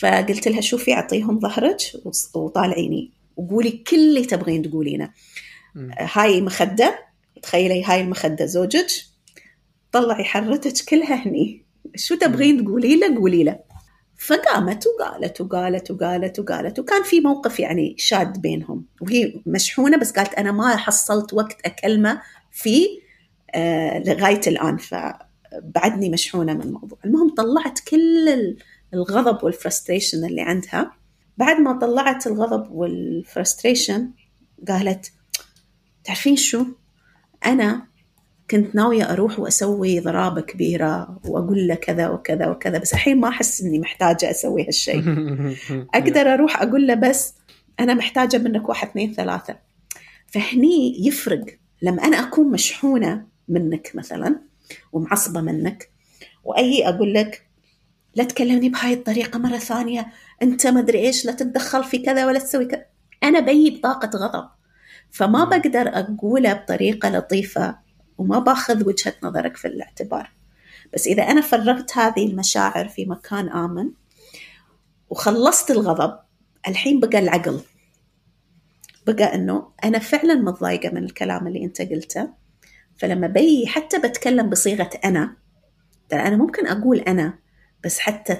[0.00, 1.76] فقلت لها شوفي أعطيهم ظهرك
[2.34, 5.10] وطالعيني وقولي كل اللي تبغين تقولينه.
[5.98, 6.98] هاي مخدة
[7.42, 8.86] تخيلي هاي المخدة زوجك
[9.92, 11.62] طلعي حرتك كلها هني.
[11.96, 13.58] شو تبغين تقولي له؟ قولي له.
[14.22, 18.84] فقامت وقالت وقالت وقالت وقالت وكان في موقف يعني شاد بينهم.
[19.00, 22.86] وهي مشحونة بس قالت أنا ما حصلت وقت أكلمه في
[23.54, 26.98] آه لغاية الآن فبعدني مشحونة من الموضوع.
[27.04, 28.56] المهم طلعت كل
[28.94, 30.92] الغضب وال frustration اللي عندها.
[31.38, 34.10] بعد ما طلعت الغضب وال frustration
[34.68, 35.12] قالت
[36.04, 36.64] تعرفين شو؟
[37.46, 37.86] أنا
[38.50, 43.60] كنت ناوية أروح وأسوي ضرابة كبيرة وأقول له كذا وكذا وكذا بس الحين ما أحس
[43.62, 45.02] إني محتاجة أسوي هالشيء.
[45.94, 47.34] أقدر أروح أقول له بس
[47.80, 49.56] أنا محتاجة منك واحد اثنين ثلاثة.
[50.26, 51.44] فهني يفرق.
[51.82, 54.40] لما أنا أكون مشحونة منك مثلا
[54.92, 55.90] ومعصبة منك
[56.44, 57.46] وأي أقول لك
[58.14, 60.06] لا تكلمني بهاي الطريقة مرة ثانية
[60.42, 62.84] أنت ما أدري إيش لا تتدخل في كذا ولا تسوي كذا.
[63.22, 64.48] أنا بي بطاقة غضب.
[65.10, 67.81] فما بقدر أقوله بطريقة لطيفة
[68.18, 70.30] وما باخذ وجهة نظرك في الاعتبار.
[70.94, 73.90] بس إذا أنا فرغت هذه المشاعر في مكان آمن
[75.10, 76.18] وخلصت الغضب
[76.68, 77.60] الحين بقى العقل.
[79.06, 82.28] بقى أنه أنا فعلا متضايقة من الكلام اللي أنت قلته.
[82.96, 85.36] فلما بي حتى بتكلم بصيغة أنا
[86.08, 87.38] ترى أنا ممكن أقول أنا
[87.84, 88.36] بس حتى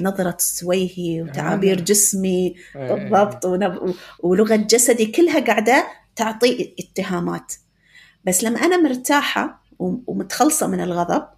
[0.00, 2.92] نظرة سويهي وتعابير جسمي إيه.
[2.94, 3.44] بالضبط
[4.22, 7.54] ولغة جسدي كلها قاعدة تعطي اتهامات.
[8.28, 11.28] بس لما أنا مرتاحة ومتخلصة من الغضب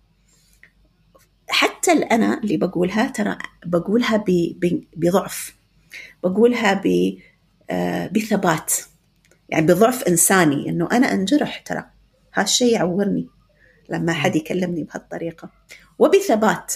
[1.49, 4.25] حتى الأنا اللي بقولها ترى بقولها
[4.97, 5.55] بضعف.
[6.23, 6.83] بقولها
[7.71, 8.75] آه، بثبات.
[9.49, 11.85] يعني بضعف إنساني إنه أنا أنجرح ترى.
[12.35, 13.29] هالشيء يعورني
[13.89, 15.51] لما حد يكلمني بهالطريقة.
[15.99, 16.75] وبثبات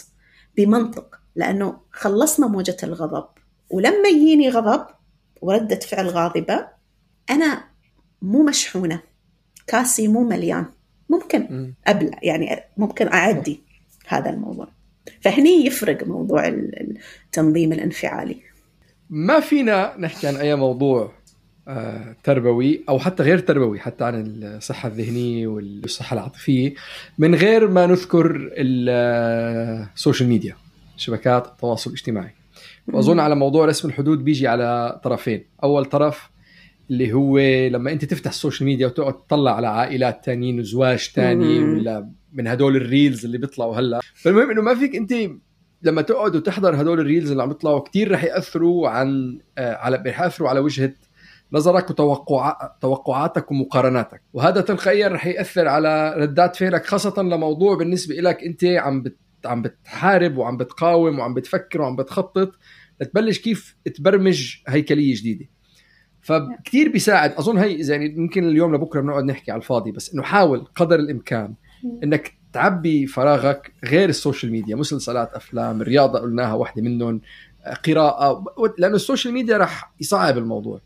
[0.57, 1.21] بمنطق.
[1.37, 3.29] لأنه خلصنا موجة الغضب.
[3.71, 4.87] ولما يجيني غضب
[5.43, 6.69] وردة فعل غاضبة
[7.31, 7.65] أنا
[8.23, 9.14] مو مشحونة.
[9.67, 10.65] كاسي مو مليان.
[11.11, 13.61] ممكن أبلع يعني ممكن أعدي
[14.07, 14.69] هذا الموضوع.
[15.21, 18.37] فهني يفرق موضوع التنظيم الانفعالي.
[19.11, 21.13] ما فينا نحكي عن أي موضوع
[21.69, 26.75] آه، تربوي أو حتى غير تربوي حتى عن الصحة الذهنية والصحة العاطفية
[27.19, 30.57] من غير ما نذكر ال social media
[30.97, 32.31] شبكات التواصل الاجتماعي.
[32.89, 35.45] وأظن على موضوع رسم الحدود بيجي على طرفين.
[35.63, 36.31] أول طرف
[36.91, 41.59] اللي هو لما انت تفتح ال social media وتقعد تطلع على عائلات تانيين وزواج تاني
[41.59, 44.01] ولا من هدول ال reels اللي بيطلعوا هلا.
[44.15, 45.15] فالمهم إنه ما فيك انت
[45.83, 50.03] لما تقعد وتحضر هدول ال reels اللي عم يطلعوا كثير رح يأثروا عن آه، على
[50.07, 50.93] رح يأثروا على وجهة
[51.53, 54.23] نظرك وتوقع توقعاتك ومقارناتك.
[54.33, 59.63] وهذا تلقائيا رح يأثر على ردات فعلك خاصة لموضوع بالنسبة لك انت عم بت عم
[59.63, 62.53] بتحارب وعم بتقاوم وعم بتفكر وعم بتخطط
[63.01, 65.54] لتبلش كيف تبرمج هيكلية جديدة.
[66.25, 67.33] فكتير بيساعد.
[67.33, 71.55] أظن هي يعني ممكن اليوم لبكرة بنقعد نحكي على الفاضي بس إنه حاول قدر الإمكان
[72.05, 77.21] إنك تعبي فراغك غير ال social media مسلسلات أفلام الرياضه قلناها واحدة منهم
[77.87, 78.45] قراءة
[78.79, 80.81] لأنه ال social media راح يصعب الموضوع.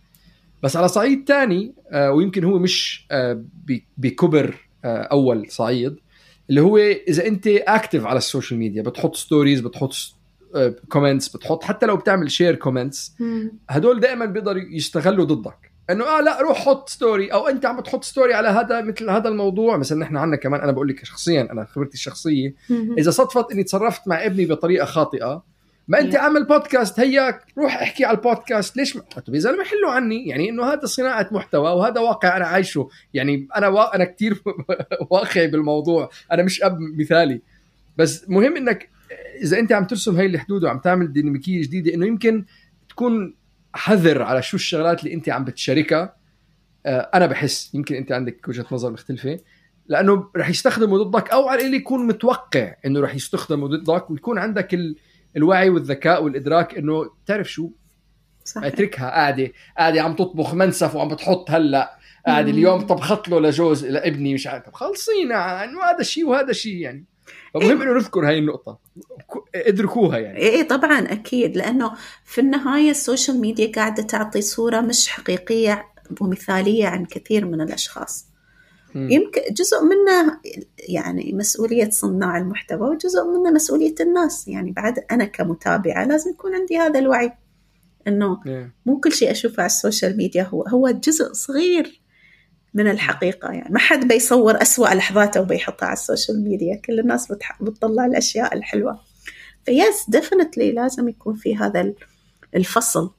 [0.62, 3.44] بس على صعيد ثاني آه، ويمكن هو مش آه،
[3.98, 5.96] بكبر آه، أول صعيد
[6.50, 9.92] اللي هو إذا أنت active على ال social media بتحط stories بتحط
[10.88, 11.64] comments بتحط.
[11.64, 13.14] حتى لو بتعمل share comments
[13.70, 15.68] هدول دائما بيقدروا يستغلوا ضدك.
[15.90, 19.28] إنه آه لا روح حط story أو أنت عم تحط story على هذا مثل هذا
[19.28, 19.76] الموضوع.
[19.76, 22.54] مثلا نحن عندنا كمان أنا بقول لك شخصيا أنا خبرتي الشخصية.
[22.98, 25.42] إذا صدفت إني تصرفت مع ابني بطريقة خاطئة
[25.88, 29.90] ما أنت عامل بودكاست هياك روح احكي على البودكاست ليش ما؟ طيب يا زلمه حلوا
[29.90, 32.88] عني يعني إنه هذا صناعة محتوى وهذا واقع أنا عايشه.
[33.14, 33.96] يعني أنا وا...
[33.96, 34.42] أنا كثير
[35.10, 36.10] واقعي بالموضوع.
[36.32, 37.40] أنا مش أب مثالي.
[37.96, 38.88] بس مهم إنك
[39.42, 42.44] إذا أنت عم ترسم هاي الحدود وعم تعمل ديناميكية جديدة إنه يمكن
[42.88, 43.36] تكون
[43.74, 46.16] حذر على شو الشغلات اللي أنت عم بتشاركها.
[46.86, 49.38] آه، أنا بحس يمكن أنت عندك وجهة نظر مختلفة
[49.86, 54.74] لأنه رح يستخدموا ضدك أو على اللي يكون متوقع إنه رح يستخدموا ضدك ويكون عندك
[54.74, 54.96] ال...
[55.36, 57.70] الوعي والذكاء والإدراك إنه تعرف شو؟
[58.44, 58.64] صحيح.
[58.64, 59.10] اتركها.
[59.10, 61.98] قاعدة قاعدة عم تطبخ منسف وعم بتحط هلأ.
[62.26, 64.70] قاعد اليوم طبخت له لجوز لابني مش عارف.
[64.70, 67.04] خلصينا إنه هذا شيء وهذا شيء يعني.
[67.54, 68.78] فمهم إنه نذكر هاي النقطة
[69.30, 71.92] ك- ادركوها يعني إيه طبعا أكيد لأنه
[72.24, 75.86] في النهاية ال social media قاعدة تعطي صورة مش حقيقية
[76.20, 78.26] ومثالية عن كثير من الأشخاص
[78.94, 79.10] مم.
[79.10, 80.38] يمكن جزء منه
[80.88, 86.78] يعني مسؤولية صناع المحتوى وجزء منه مسؤولية الناس يعني بعد أنا كمتابعة لازم يكون عندي
[86.78, 87.32] هذا الوعي
[88.08, 88.74] إنه إيه.
[88.86, 92.00] مو كل شيء أشوفه على ال social media هو هو جزء صغير
[92.74, 93.72] من الحقيقة يعني.
[93.74, 96.76] ما حد بيصور أسوأ لحظاته وبيحطها على ال social media.
[96.76, 97.62] كل الناس بتح...
[97.62, 99.00] بتطلع الأشياء الحلوة.
[99.66, 101.94] ف yes definitely لازم يكون في هذا ال-
[102.56, 103.10] الفصل.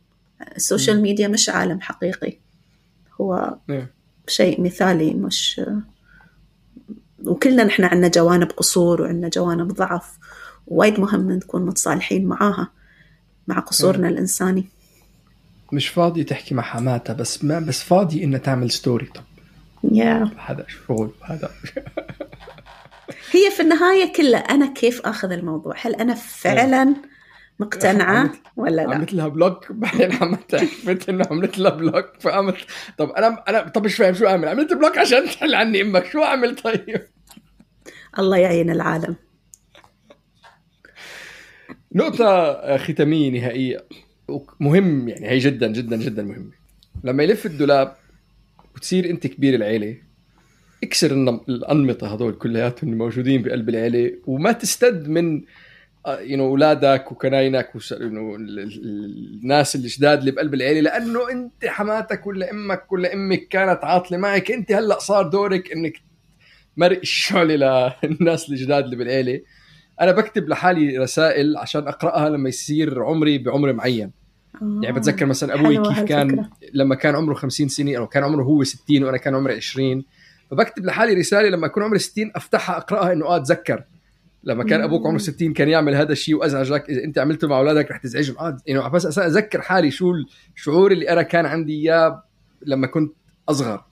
[0.56, 2.38] ال social media مش عالم حقيقي.
[3.22, 3.94] هو إيه.
[4.28, 5.62] شيء مثالي مش
[7.26, 10.18] وكلنا نحن عندنا جوانب قصور وعندنا جوانب ضعف.
[10.68, 12.72] وايد مهم نكون متصالحين معاها
[13.48, 14.66] مع قصورنا الإنساني.
[15.74, 19.24] مش فاضي تحكي مع حماتها بس ما بس فاضي إنها تعمل story طب
[19.92, 21.50] يا هذا شغل هذا.
[23.32, 26.96] هي في النهاية كلها أنا كيف أخذ الموضوع؟ هل أنا فعلا
[27.60, 32.56] مقتنعة عملت- ولا لا؟ عملت لها block؟ بعدين حماتها عرفت إنه عملت لها block فقامت
[32.98, 36.24] طب أنا أنا طب مش فاهم شو أعمل؟ عملت block عشان تحل عني إمك شو
[36.24, 37.08] أعمل طيب؟
[38.20, 39.16] الله يعين العالم.
[41.96, 43.86] نقطة ختامية نهائية.
[44.60, 46.52] مهم يعني هي جدا جدا جدا مهمة
[47.04, 47.96] لما يلف الدولاب
[48.80, 49.96] وتصير انت كبير العيلة
[50.84, 51.12] اكسر
[51.50, 55.42] الأنمطة هذول كلياتهم الموجودين بقلب العيلة وما تستد من
[56.08, 62.28] يو أولادك وكناينك وس- إنه ال- ال- الناس الجداد اللي بقلب العيلة لأنه انت حماتك
[62.28, 65.94] ولا أمك ولا أمك كانت عاطلة معك انت هلأ صار دورك إنك
[66.78, 69.42] مرق الشعله للناس الجداد اللي بالعيلة.
[70.02, 74.12] أنا بكتب لحالي رسائل عشان أقرأها لما يصير عمري بعمر معين.
[74.62, 76.50] يعني بتذكر مثلا أبوي كيف كان.
[76.74, 80.04] لما كان عمره 50 سنة أو كان عمره هو 60 وأنا كان عمري 20
[80.52, 83.84] فبكتب لحالي رسالة لما اكون عمري 60 أفتحها أقرأها إنه آه أتذكر.
[84.44, 87.92] لما كان أبوك عمره 60 كان يعمل هذا الشيء وازعجك إذا أنت عملته مع أولادك
[87.92, 88.38] رح تزعجهم.
[88.40, 90.14] آه يعني بس أذكر حالي شو
[90.56, 92.24] الشعور اللي أنا كان عندي إياه
[92.66, 93.14] لما كنت
[93.50, 93.84] أصغر.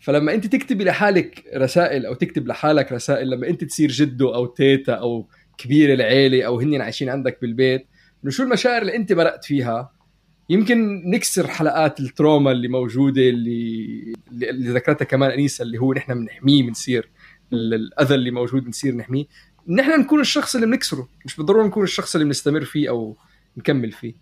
[0.00, 4.92] فلما أنت تكتبي لحالك رسائل أو تكتب لحالك رسائل لما أنت تصير جده أو تيتا
[4.92, 5.26] أو
[5.58, 7.86] كبير العيلة أو هن عايشين عندك بالبيت
[8.24, 9.92] إنه شو المشاعر اللي أنت مرقت فيها؟
[10.50, 16.62] يمكن نكسر حلقات التروما اللي موجودة اللي اللي ذكرتها كمان أنيسة اللي هو نحن بنحميه
[16.62, 17.08] بنصير
[17.52, 19.24] ال- الأذى اللي موجود بنصير نحميه.
[19.68, 23.16] نحن نكون الشخص اللي بنكسره مش بالضرورة نكون الشخص اللي بنستمر فيه أو
[23.56, 24.14] نكمل فيه.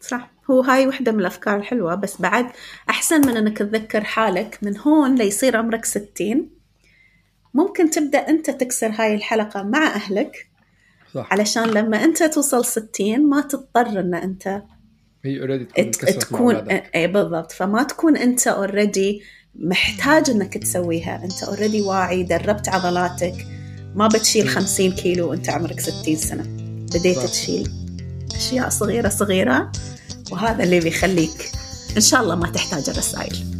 [0.00, 0.30] صح.
[0.50, 2.46] هو هاي وحدة من الأفكار الحلوة بس بعد
[2.90, 6.50] أحسن من أنك تذكر حالك من هون ليصير عمرك ستين.
[7.54, 10.48] ممكن تبدأ أنت تكسر هاي الحلقة مع أهلك
[11.16, 11.32] صح.
[11.32, 14.62] علشان لما أنت توصل ستين ما تضطر أن أنت
[15.24, 15.64] هي already
[16.20, 16.54] تكون.
[16.70, 17.52] اي بالضبط.
[17.52, 19.22] فما تكون أنت already
[19.54, 21.24] محتاج إنك تسويها.
[21.24, 23.46] أنت already واعي دربت عضلاتك.
[23.94, 26.42] ما بتشيل 50 كيلو وأنت عمرك 60 سنة.
[26.94, 27.24] بديت صح.
[27.24, 27.70] تشيل
[28.36, 29.72] أشياء صغيرة صغيرة.
[30.32, 31.50] وهذا اللي بيخليك
[31.96, 33.55] إن شاء الله ما تحتاج الرسائل.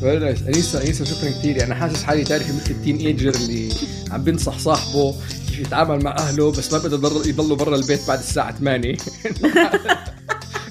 [0.00, 3.68] very nice انيسه انيسه شكرا كثير أنا حاسس حالي تعرفي مثل ال teenager اللي
[4.10, 5.14] عم بنصح صاحبه
[5.48, 8.96] كيف يتعامل مع أهله بس ما بده يضل يضلوا برا البيت بعد الساعة 8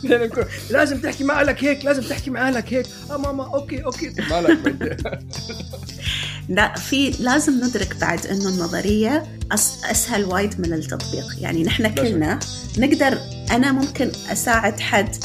[0.03, 2.85] لأنه بكون، لازم تحكي مع أهلك هيك لازم تحكي مع أهلك هيك.
[3.11, 4.13] آه ماما okay okay.
[4.29, 4.59] مالك
[6.49, 11.25] لا في لازم ندرك بعد إنه النظرية أس أسهل وايد من التطبيق.
[11.39, 12.39] يعني نحن كلنا
[12.77, 13.17] نقدر
[13.51, 15.15] أنا ممكن أساعد حد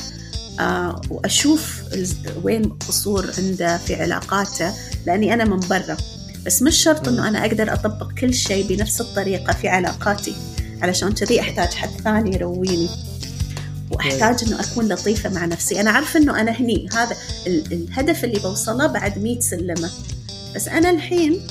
[0.61, 4.73] آه وأشوف الز- وين قصور عنده في علاقاته
[5.07, 5.97] لأني أنا من برا.
[6.47, 10.35] بس مش شرط إنه أنا أقدر أطبق كل شيء بنفس الطريقة في علاقاتي
[10.83, 12.89] علشان كذي أحتاج حد ثاني يرويني.
[13.91, 15.81] وأحتاج إنه أكون لطيفة مع نفسي.
[15.81, 19.91] أنا عارفه إنه أنا هني هذا ال- الهدف اللي بوصله بعد 100 سلمة.
[20.55, 21.47] بس أنا الحين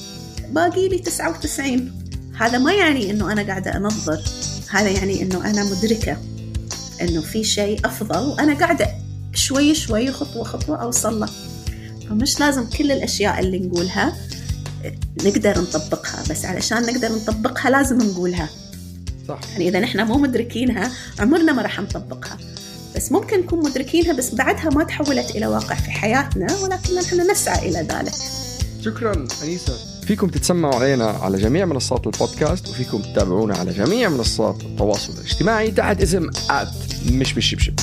[0.50, 1.92] باقي لي 99
[2.40, 4.22] هذا ما يعني إنه أنا قاعدة أنظر.
[4.70, 6.18] هذا يعني إنه أنا مدركة.
[7.02, 8.28] إنه في شيء أفضل.
[8.28, 8.88] وأنا قاعدة
[9.34, 11.30] شوي شوي خطوة خطوة أوصل له.
[12.10, 14.18] فمش لازم كل الأشياء اللي نقولها
[15.24, 18.50] نقدر نطبقها بس علشان نقدر نطبقها لازم نقولها.
[19.28, 19.40] صح.
[19.52, 22.38] يعني إذا نحن مو مدركينها عمرنا ما راح نطبقها.
[22.96, 27.70] بس ممكن نكون مدركينها بس بعدها ما تحولت إلى واقع في حياتنا ولكن نحن نسعى
[27.70, 28.14] إلى ذلك.
[28.82, 29.91] شكرا أنيسة.
[30.06, 36.02] فيكم تتسمعوا علينا على جميع منصات البودكاست وفيكم تتابعونا على جميع منصات التواصل الاجتماعي تحت
[36.02, 36.68] اسم آت
[37.12, 37.74] مش بالشبشب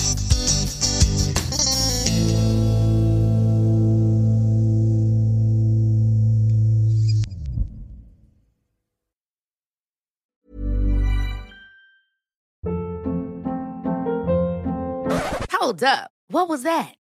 [15.50, 16.10] Hold up.
[16.28, 16.97] What was that?